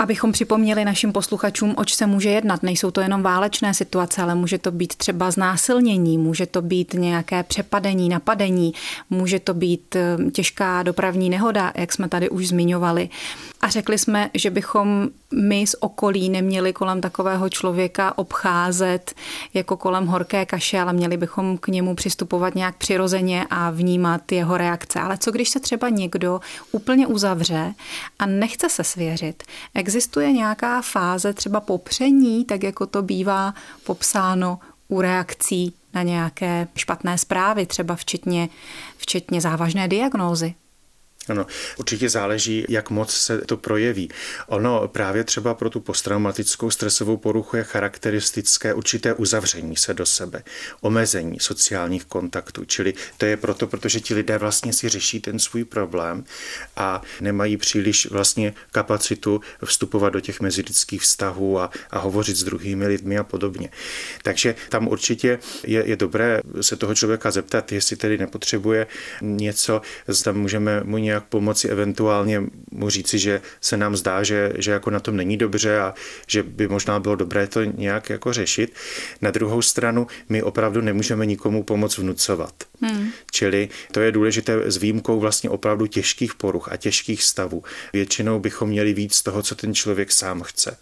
Abychom 0.00 0.32
připomněli 0.32 0.84
našim 0.84 1.12
posluchačům, 1.12 1.74
oč 1.76 1.94
se 1.94 2.06
může 2.06 2.30
jednat. 2.30 2.62
Nejsou 2.62 2.90
to 2.90 3.00
jenom 3.00 3.22
válečné 3.22 3.74
situace, 3.74 4.22
ale 4.22 4.34
může 4.34 4.58
to 4.58 4.70
být 4.70 4.94
třeba 4.94 5.30
znásilnění, 5.30 6.18
může 6.18 6.46
to 6.46 6.62
být 6.62 6.94
nějaké 6.94 7.42
přepadení, 7.42 8.08
napadení, 8.08 8.72
může 9.10 9.40
to 9.40 9.54
být 9.54 9.96
eh, 9.96 10.30
těžká 10.30 10.82
dopravní 10.82 11.30
nehoda, 11.30 11.72
jak 11.74 11.92
jsme 11.92 12.08
tady 12.08 12.30
už 12.30 12.48
zmiňovali. 12.48 13.08
A 13.60 13.68
řekli 13.68 13.98
jsme, 13.98 14.30
že 14.34 14.50
bychom 14.50 15.08
my 15.34 15.66
z 15.66 15.76
okolí 15.80 16.28
neměli 16.28 16.72
kolem 16.72 17.00
takového 17.00 17.48
člověka 17.48 18.18
obcházet 18.18 19.14
jako 19.54 19.76
kolem 19.76 20.06
horké 20.06 20.46
kaše, 20.46 20.80
ale 20.80 20.92
měli 20.92 21.16
bychom 21.16 21.58
k 21.58 21.68
němu 21.68 21.94
přistupovat 21.94 22.54
nějak 22.54 22.76
přirozeně 22.76 23.46
a 23.50 23.70
vnímat 23.70 24.32
jeho 24.32 24.56
reakce. 24.56 25.00
Ale 25.00 25.18
co 25.18 25.30
když 25.30 25.48
se 25.48 25.60
třeba 25.60 25.88
někdo 25.88 26.40
úplně 26.72 27.06
uzavře 27.06 27.74
a 28.18 28.26
nechce 28.26 28.68
se 28.68 28.84
svěřit? 28.84 29.42
Existuje 29.74 30.32
nějaká 30.32 30.82
fáze 30.82 31.32
třeba 31.32 31.60
popření, 31.60 32.44
tak 32.44 32.62
jako 32.62 32.86
to 32.86 33.02
bývá 33.02 33.54
popsáno 33.84 34.58
u 34.88 35.00
reakcí 35.00 35.74
na 35.94 36.02
nějaké 36.02 36.68
špatné 36.76 37.18
zprávy, 37.18 37.66
třeba 37.66 37.96
včetně, 37.96 38.48
včetně 38.96 39.40
závažné 39.40 39.88
diagnózy? 39.88 40.54
Ano, 41.30 41.46
určitě 41.78 42.08
záleží, 42.08 42.64
jak 42.68 42.90
moc 42.90 43.12
se 43.12 43.38
to 43.38 43.56
projeví. 43.56 44.10
Ono 44.46 44.88
právě 44.88 45.24
třeba 45.24 45.54
pro 45.54 45.70
tu 45.70 45.80
posttraumatickou 45.80 46.70
stresovou 46.70 47.16
poruchu 47.16 47.56
je 47.56 47.64
charakteristické 47.64 48.74
určité 48.74 49.14
uzavření 49.14 49.76
se 49.76 49.94
do 49.94 50.06
sebe, 50.06 50.42
omezení 50.80 51.40
sociálních 51.40 52.04
kontaktů. 52.04 52.64
Čili 52.64 52.94
to 53.16 53.26
je 53.26 53.36
proto, 53.36 53.66
protože 53.66 54.00
ti 54.00 54.14
lidé 54.14 54.38
vlastně 54.38 54.72
si 54.72 54.88
řeší 54.88 55.20
ten 55.20 55.38
svůj 55.38 55.64
problém 55.64 56.24
a 56.76 57.02
nemají 57.20 57.56
příliš 57.56 58.10
vlastně 58.10 58.54
kapacitu 58.72 59.40
vstupovat 59.64 60.10
do 60.10 60.20
těch 60.20 60.40
mezilidských 60.40 61.02
vztahů 61.02 61.60
a, 61.60 61.70
a 61.90 61.98
hovořit 61.98 62.36
s 62.36 62.44
druhými 62.44 62.86
lidmi 62.86 63.18
a 63.18 63.24
podobně. 63.24 63.68
Takže 64.22 64.54
tam 64.68 64.88
určitě 64.88 65.38
je, 65.66 65.84
je 65.86 65.96
dobré 65.96 66.40
se 66.60 66.76
toho 66.76 66.94
člověka 66.94 67.30
zeptat, 67.30 67.72
jestli 67.72 67.96
tedy 67.96 68.18
nepotřebuje 68.18 68.86
něco, 69.20 69.82
zda 70.08 70.32
můžeme 70.32 70.80
mu 70.84 70.98
nějak 70.98 71.19
pomoci, 71.28 71.68
eventuálně 71.68 72.42
mu 72.70 72.90
říci, 72.90 73.18
že 73.18 73.42
se 73.60 73.76
nám 73.76 73.96
zdá, 73.96 74.22
že, 74.22 74.52
že 74.58 74.70
jako 74.70 74.90
na 74.90 75.00
tom 75.00 75.16
není 75.16 75.36
dobře 75.36 75.80
a 75.80 75.94
že 76.26 76.42
by 76.42 76.68
možná 76.68 77.00
bylo 77.00 77.16
dobré 77.16 77.46
to 77.46 77.64
nějak 77.64 78.10
jako 78.10 78.32
řešit. 78.32 78.74
Na 79.20 79.30
druhou 79.30 79.62
stranu 79.62 80.06
my 80.28 80.42
opravdu 80.42 80.80
nemůžeme 80.80 81.26
nikomu 81.26 81.62
pomoc 81.62 81.98
vnucovat. 81.98 82.54
Hmm. 82.80 83.10
Čili 83.30 83.68
to 83.92 84.00
je 84.00 84.12
důležité 84.12 84.70
s 84.70 84.76
výjimkou 84.76 85.20
vlastně 85.20 85.50
opravdu 85.50 85.86
těžkých 85.86 86.34
poruch 86.34 86.72
a 86.72 86.76
těžkých 86.76 87.22
stavů. 87.22 87.62
Většinou 87.92 88.38
bychom 88.38 88.68
měli 88.68 88.92
víc 88.92 89.14
z 89.14 89.22
toho, 89.22 89.42
co 89.42 89.54
ten 89.54 89.74
člověk 89.74 90.12
sám 90.12 90.42
chce. 90.42 90.76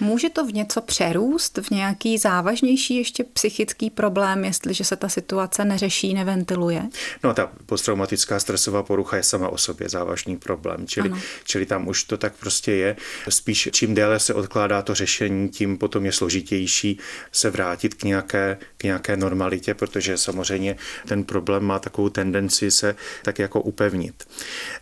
Může 0.00 0.30
to 0.30 0.46
v 0.46 0.52
něco 0.52 0.80
přerůst, 0.80 1.58
v 1.58 1.70
nějaký 1.70 2.18
závažnější 2.18 2.96
ještě 2.96 3.24
psychický 3.24 3.90
problém, 3.90 4.44
jestliže 4.44 4.84
se 4.84 4.96
ta 4.96 5.08
situace 5.08 5.64
neřeší, 5.64 6.14
neventiluje? 6.14 6.82
No 7.24 7.34
ta 7.34 7.50
posttraumatická 7.66 8.40
stresová 8.40 8.82
porucha 8.82 9.16
je 9.16 9.22
sama 9.22 9.48
o 9.48 9.58
sobě 9.58 9.88
závažný 9.88 10.36
problém, 10.36 10.86
čili, 10.86 11.12
čili 11.44 11.66
tam 11.66 11.88
už 11.88 12.04
to 12.04 12.16
tak 12.16 12.32
prostě 12.40 12.72
je. 12.72 12.96
Spíš 13.28 13.68
čím 13.72 13.94
déle 13.94 14.20
se 14.20 14.34
odkládá 14.34 14.82
to 14.82 14.94
řešení, 14.94 15.48
tím 15.48 15.78
potom 15.78 16.06
je 16.06 16.12
složitější 16.12 16.98
se 17.32 17.50
vrátit 17.50 17.94
k 17.94 18.04
nějaké, 18.04 18.58
k 18.76 18.84
nějaké 18.84 19.16
normalitě, 19.16 19.74
protože 19.74 20.18
samozřejmě 20.18 20.76
ten 21.08 21.24
problém 21.24 21.64
má 21.64 21.78
takovou 21.78 22.08
tendenci 22.08 22.70
se 22.70 22.96
tak 23.22 23.38
jako 23.38 23.60
upevnit. 23.60 24.28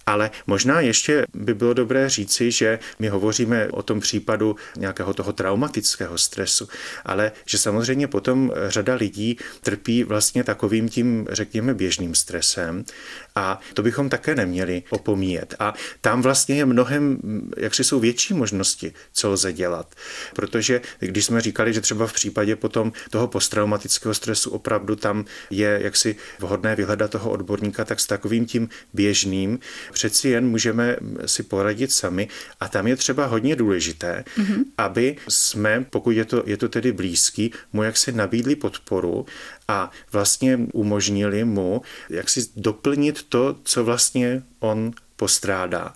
Ale 0.07 0.31
možná 0.47 0.81
ještě 0.81 1.25
by 1.35 1.55
bylo 1.55 1.75
dobré 1.75 2.09
říci, 2.09 2.51
že 2.51 2.79
my 2.99 3.09
hovoříme 3.09 3.69
o 3.71 3.83
tom 3.83 4.01
případu 4.01 4.57
nějakého 4.77 5.15
toho 5.15 5.33
traumatického 5.33 6.19
stresu, 6.19 6.69
ale 7.05 7.33
že 7.47 7.59
samozřejmě 7.59 8.09
potom 8.09 8.53
řada 8.69 8.95
lidí 8.95 9.39
trpí 9.61 10.05
vlastně 10.05 10.45
takovým 10.45 10.89
tím, 10.89 11.27
řekněme, 11.31 11.75
běžným 11.75 12.15
stresem 12.15 12.85
a 13.35 13.61
to 13.75 13.83
bychom 13.83 14.09
také 14.09 14.35
neměli 14.35 14.83
opomíjet. 14.91 15.55
A 15.59 15.75
tam 16.01 16.23
vlastně 16.23 16.34
je 16.49 16.67
mnohem, 16.67 17.19
jak 17.57 17.75
si 17.75 17.85
jsou 17.85 18.01
větší 18.01 18.35
možnosti, 18.35 18.93
co 19.13 19.31
lze 19.31 19.53
dělat. 19.53 19.95
Protože 20.35 20.81
když 20.99 21.25
jsme 21.25 21.41
říkali, 21.41 21.73
že 21.73 21.81
třeba 21.81 22.07
v 22.07 22.13
případě 22.13 22.57
potom 22.57 22.93
toho 23.11 23.29
posttraumatického 23.29 24.15
stresu 24.15 24.51
opravdu 24.51 24.97
tam 24.97 25.25
je 25.51 25.81
jaksi 25.83 26.17
vhodné 26.39 26.77
vyhledat 26.77 27.11
toho 27.11 27.31
odborníka, 27.31 27.85
tak 27.85 28.01
s 28.01 28.07
takovým 28.07 28.47
tím 28.47 28.69
běžným 28.95 29.59
přeci 29.93 30.29
jen 30.29 30.49
můžeme 30.49 30.97
si 31.27 31.43
poradit 31.43 31.93
sami. 31.93 32.29
A 32.61 32.69
tam 32.69 32.87
je 32.87 32.97
třeba 32.97 33.27
hodně 33.27 33.57
důležité, 33.57 34.25
mm-hmm. 34.39 34.65
aby 34.79 35.17
jsme, 35.29 35.87
pokud 35.91 36.11
je 36.11 36.25
to, 36.25 36.43
je 36.47 36.57
to 36.57 36.69
tedy 36.69 36.93
blízký, 36.93 37.53
mu 37.73 37.83
jaksi 37.83 38.13
nabídli 38.13 38.57
podporu 38.57 39.27
a 39.69 39.91
vlastně 40.13 40.59
umožnili 40.73 41.45
mu 41.45 41.83
jak 42.11 42.31
si 42.31 42.47
doplnit 42.57 43.23
to, 43.23 43.57
co 43.63 43.85
vlastně 43.85 44.43
on 44.61 44.93
postrádá. 45.17 45.95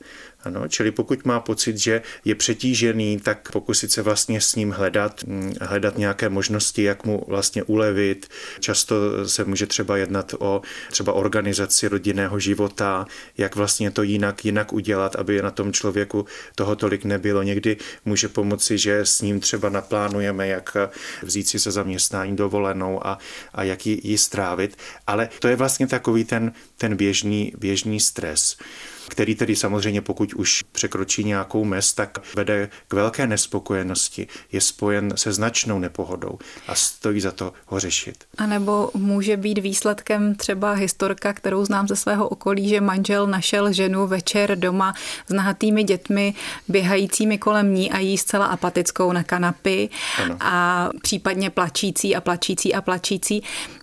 Ano, 0.49 0.69
čili 0.69 0.91
pokud 0.91 1.25
má 1.25 1.41
pocit, 1.41 1.79
že 1.79 2.03
je 2.25 2.35
přetížený, 2.35 3.21
tak 3.21 3.53
pokusit 3.53 3.93
se 3.93 4.03
vlastně 4.03 4.41
s 4.41 4.55
ním 4.55 4.71
hledat, 4.71 5.25
mm, 5.25 5.55
hledat 5.61 5.99
nějaké 5.99 6.29
možnosti, 6.29 6.83
jak 6.83 7.05
mu 7.05 7.25
vlastně 7.29 7.63
ulevit. 7.63 8.27
Často 8.61 8.95
se 9.29 9.45
může 9.45 9.67
třeba 9.67 9.97
jednat 9.97 10.35
o 10.39 10.63
třeba 10.91 11.13
organizaci 11.13 11.89
rodinného 11.89 12.39
života, 12.39 13.07
jak 13.39 13.57
vlastně 13.57 13.91
to 13.91 14.03
jinak, 14.03 14.45
jinak 14.45 14.73
udělat, 14.73 15.17
aby 15.17 15.43
na 15.43 15.51
tom 15.51 15.73
člověku 15.73 16.27
toho 16.55 16.77
tolik 16.77 17.05
nebylo. 17.05 17.43
Někdy 17.43 17.77
může 18.05 18.29
pomoci, 18.29 18.79
že 18.79 18.99
s 18.99 19.23
ním 19.23 19.41
třeba 19.41 19.69
naplánujeme, 19.69 20.49
jak 20.49 20.77
vzít 21.23 21.49
si 21.49 21.59
se 21.59 21.71
zaměstnání 21.71 22.37
dovolenou 22.37 23.07
a, 23.07 23.19
a 23.55 23.63
jak 23.63 23.87
ji, 23.87 24.01
ji 24.05 24.19
strávit. 24.19 24.77
Ale 25.07 25.29
to 25.39 25.49
je 25.49 25.57
vlastně 25.57 25.87
takový 25.87 26.25
ten, 26.25 26.53
ten 26.77 26.97
běžný, 26.97 27.53
běžný 27.59 28.01
stres. 28.01 28.57
který 29.09 29.35
tedy 29.35 29.57
samozřejmě 29.57 30.01
pokud 30.01 30.35
už 30.39 30.63
překročí 30.63 31.25
nějakou 31.25 31.65
mez, 31.65 31.93
tak 31.93 32.35
vede 32.35 32.71
k 32.89 32.95
velké 32.95 33.27
nespokojenosti, 33.27 34.27
je 34.53 34.61
spojen 34.61 35.13
se 35.17 35.33
značnou 35.33 35.79
nepohodou 35.79 36.39
a 36.69 36.75
stojí 36.75 37.21
za 37.21 37.33
to 37.33 37.53
ho 37.67 37.81
řešit. 37.81 38.25
A 38.39 38.47
nebo 38.47 38.91
může 38.95 39.37
být 39.37 39.59
výsledkem 39.59 40.35
třeba 40.35 40.73
historka, 40.73 41.33
kterou 41.33 41.65
znám 41.65 41.89
ze 41.89 41.97
svého 41.97 42.29
okolí, 42.29 42.69
že 42.69 42.81
manžel 42.81 43.27
našel 43.27 43.73
ženu 43.73 44.07
večer 44.07 44.59
doma 44.59 44.95
s 45.27 45.33
nahatými 45.33 45.85
dětmi, 45.85 46.35
běhajícími 46.69 47.39
kolem 47.39 47.75
ní 47.75 47.91
a 47.93 47.99
jí 47.99 48.19
zcela 48.19 48.47
apatickou 48.47 49.13
na 49.13 49.23
kanapy 49.23 49.89
ano. 50.23 50.37
a 50.41 50.89
případně 51.03 51.51
plačící 51.51 52.17
a 52.17 52.21
plačící 52.21 52.75
a 52.75 52.81
plačící. 52.81 53.43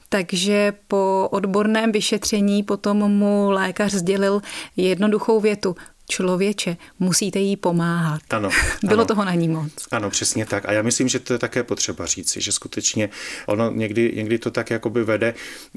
Takže 0.10 0.74
po 0.88 1.28
odborném 1.32 1.92
vyšetření 1.92 2.64
potom 2.64 2.98
mu 2.98 3.52
lékař 3.52 3.92
sdělil 3.94 4.42
jednoduchou 4.76 5.40
větu 5.40 5.76
člověče, 6.10 6.78
musíte 7.00 7.40
jí 7.40 7.56
pomáhat. 7.56 8.22
Ano. 8.30 8.50
Bylo 8.84 9.00
ano. 9.00 9.06
toho 9.06 9.26
na 9.26 9.34
ní 9.34 9.48
moc. 9.48 9.72
Ano, 9.92 10.10
přesně 10.10 10.46
tak. 10.46 10.66
A 10.66 10.72
já 10.72 10.82
myslím, 10.82 11.08
že 11.08 11.20
to 11.20 11.34
je 11.34 11.40
také 11.40 11.64
potřeba 11.64 12.06
říci, 12.06 12.42
že 12.42 12.52
skutečně 12.52 13.10
ono 13.46 13.72
někdy, 13.72 14.12
někdy 14.16 14.38
to 14.40 14.52
tak 14.52 14.70
jakoby 14.70 15.04
vede 15.04 15.34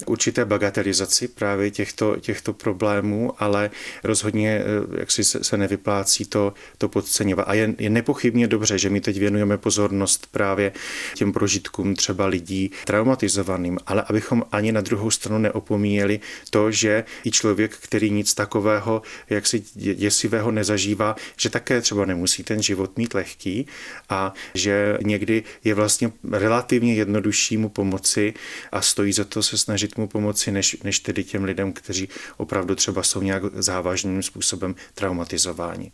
určité 0.06 0.44
bagatelizaci 0.44 1.28
právě 1.28 1.70
těchto, 1.70 2.16
těchto 2.20 2.52
problémů, 2.52 3.32
ale 3.38 3.70
rozhodně 4.04 4.50
eh, 4.50 4.98
jak 4.98 5.10
si 5.10 5.24
se, 5.24 5.44
se 5.44 5.56
nevyplácí 5.56 6.24
to, 6.24 6.54
to 6.78 6.88
podceňovat. 6.88 7.48
A 7.48 7.54
je, 7.54 7.74
je 7.78 7.90
nepochybně 7.90 8.46
dobře, 8.46 8.78
že 8.78 8.90
my 8.90 9.00
teď 9.00 9.18
věnujeme 9.18 9.58
pozornost 9.58 10.28
právě 10.30 10.72
těm 11.14 11.32
prožitkům 11.32 11.94
třeba 11.94 12.26
lidí 12.26 12.70
traumatizovaným, 12.84 13.78
ale 13.86 14.02
abychom 14.02 14.44
ani 14.52 14.72
na 14.72 14.80
druhou 14.80 15.10
stranu 15.10 15.38
neopomíjeli 15.38 16.20
to, 16.50 16.70
že 16.70 17.04
i 17.24 17.30
člověk, 17.30 17.76
který 17.76 18.10
nic 18.10 18.34
takového, 18.34 19.02
jak 19.30 19.46
si 19.46 19.62
je 19.76 20.10
děsivého 20.18 20.50
nezažívá, 20.50 21.16
že 21.36 21.50
také 21.50 21.80
třeba 21.80 22.04
nemusí 22.04 22.42
ten 22.42 22.62
život 22.62 22.96
mít 22.96 23.14
lehký 23.14 23.66
a 24.08 24.32
že 24.54 24.98
někdy 25.02 25.44
je 25.64 25.74
vlastně 25.74 26.12
relativně 26.32 26.94
jednodušší 26.94 27.56
mu 27.56 27.68
pomoci 27.68 28.34
a 28.72 28.82
stojí 28.82 29.12
za 29.12 29.24
to 29.24 29.42
se 29.42 29.58
snažit 29.58 29.98
mu 29.98 30.08
pomoci, 30.08 30.50
než, 30.50 30.76
než 30.84 30.98
tedy 30.98 31.24
těm 31.24 31.44
lidem, 31.44 31.72
kteří 31.72 32.08
opravdu 32.36 32.74
třeba 32.74 33.02
jsou 33.02 33.22
nějak 33.22 33.42
závažným 33.54 34.22
způsobem 34.22 34.74
traumatizováni. 34.94 35.92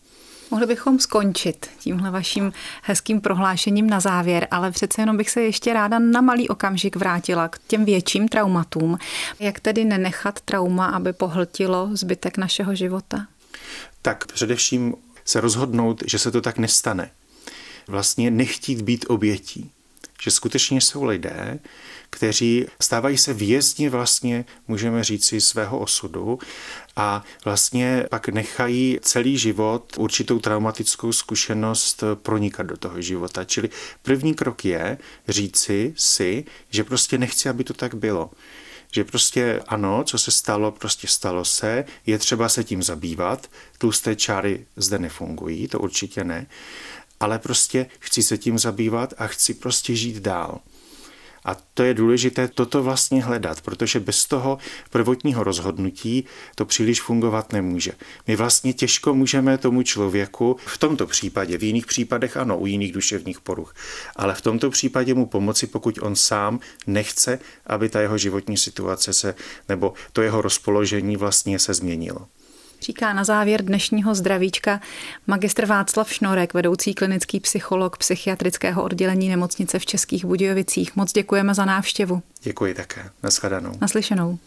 Mohli 0.50 0.66
bychom 0.66 0.98
skončit 0.98 1.70
tímhle 1.78 2.10
vaším 2.10 2.52
hezkým 2.82 3.20
prohlášením 3.20 3.90
na 3.90 4.00
závěr, 4.00 4.48
ale 4.50 4.70
přece 4.70 5.02
jenom 5.02 5.16
bych 5.16 5.30
se 5.30 5.42
ještě 5.42 5.72
ráda 5.72 5.98
na 5.98 6.20
malý 6.20 6.48
okamžik 6.48 6.96
vrátila 6.96 7.48
k 7.48 7.58
těm 7.66 7.84
větším 7.84 8.28
traumatům. 8.28 8.98
Jak 9.40 9.60
tedy 9.60 9.84
nenechat 9.84 10.40
trauma, 10.40 10.86
aby 10.86 11.12
pohltilo 11.12 11.88
zbytek 11.92 12.38
našeho 12.38 12.74
života? 12.74 13.26
Tak 14.02 14.32
především 14.32 14.94
se 15.24 15.40
rozhodnout, 15.40 16.02
že 16.06 16.18
se 16.18 16.30
to 16.30 16.40
tak 16.40 16.58
nestane. 16.58 17.10
Vlastně 17.86 18.30
nechtít 18.30 18.82
být 18.82 19.04
obětí. 19.08 19.70
Že 20.22 20.30
skutečně 20.30 20.80
jsou 20.80 21.04
lidé, 21.04 21.58
kteří 22.10 22.66
stávají 22.80 23.18
se 23.18 23.32
vězni 23.32 23.88
vlastně, 23.88 24.44
můžeme 24.68 25.04
říci, 25.04 25.40
svého 25.40 25.78
osudu 25.78 26.38
a 26.96 27.24
vlastně 27.44 28.06
pak 28.10 28.28
nechají 28.28 28.98
celý 29.02 29.38
život 29.38 29.92
určitou 29.96 30.38
traumatickou 30.38 31.12
zkušenost 31.12 32.04
pronikat 32.14 32.66
do 32.66 32.76
toho 32.76 33.02
života. 33.02 33.44
Čili 33.44 33.70
první 34.02 34.34
krok 34.34 34.64
je 34.64 34.98
říci 35.28 35.94
si, 35.96 36.44
že 36.70 36.84
prostě 36.84 37.18
nechci, 37.18 37.48
aby 37.48 37.64
to 37.64 37.74
tak 37.74 37.94
bylo 37.94 38.30
že 38.94 39.04
prostě 39.04 39.62
ano, 39.66 40.04
co 40.04 40.18
se 40.18 40.30
stalo, 40.30 40.70
prostě 40.70 41.08
stalo 41.08 41.44
se, 41.44 41.84
je 42.06 42.18
třeba 42.18 42.48
se 42.48 42.64
tím 42.64 42.82
zabývat, 42.82 43.50
tlusté 43.78 44.16
čáry 44.16 44.66
zde 44.76 44.98
nefungují, 44.98 45.68
to 45.68 45.78
určitě 45.78 46.24
ne, 46.24 46.46
ale 47.20 47.38
prostě 47.38 47.86
chci 47.98 48.22
se 48.22 48.38
tím 48.38 48.58
zabývat 48.58 49.14
a 49.18 49.26
chci 49.26 49.54
prostě 49.54 49.96
žít 49.96 50.16
dál. 50.16 50.60
A 51.44 51.56
to 51.74 51.82
je 51.82 51.94
důležité 51.94 52.48
toto 52.48 52.82
vlastně 52.82 53.24
hledat, 53.24 53.60
protože 53.60 54.00
bez 54.00 54.24
toho 54.24 54.58
prvotního 54.90 55.44
rozhodnutí 55.44 56.24
to 56.54 56.66
příliš 56.66 57.02
fungovat 57.02 57.52
nemůže. 57.52 57.92
My 58.26 58.36
vlastně 58.36 58.72
těžko 58.72 59.14
můžeme 59.14 59.58
tomu 59.58 59.82
člověku, 59.82 60.56
v 60.66 60.78
tomto 60.78 61.06
případě, 61.06 61.58
v 61.58 61.62
jiných 61.62 61.86
případech 61.86 62.36
ano, 62.36 62.58
u 62.58 62.66
jiných 62.66 62.92
duševních 62.92 63.40
poruch, 63.40 63.74
ale 64.16 64.34
v 64.34 64.40
tomto 64.40 64.70
případě 64.70 65.14
mu 65.14 65.26
pomoci, 65.26 65.66
pokud 65.66 65.98
on 66.02 66.16
sám 66.16 66.60
nechce, 66.86 67.38
aby 67.66 67.88
ta 67.88 68.00
jeho 68.00 68.18
životní 68.18 68.56
situace 68.56 69.12
se, 69.12 69.34
nebo 69.68 69.92
to 70.12 70.22
jeho 70.22 70.42
rozpoložení 70.42 71.16
vlastně 71.16 71.58
se 71.58 71.74
změnilo. 71.74 72.26
Říká 72.84 73.12
na 73.12 73.24
závěr 73.24 73.64
dnešního 73.64 74.14
zdravíčka 74.14 74.80
magistr 75.26 75.66
Václav 75.66 76.12
Šnorek, 76.12 76.54
vedoucí 76.54 76.94
klinický 76.94 77.40
psycholog 77.40 77.98
psychiatrického 77.98 78.82
oddělení 78.82 79.28
nemocnice 79.28 79.78
v 79.78 79.86
Českých 79.86 80.24
Budějovicích. 80.24 80.96
Moc 80.96 81.12
děkujeme 81.12 81.54
za 81.54 81.64
návštěvu. 81.64 82.22
Děkuji 82.42 82.74
také. 82.74 83.10
Naschledanou. 83.22 83.72
Naslyšenou. 83.80 84.38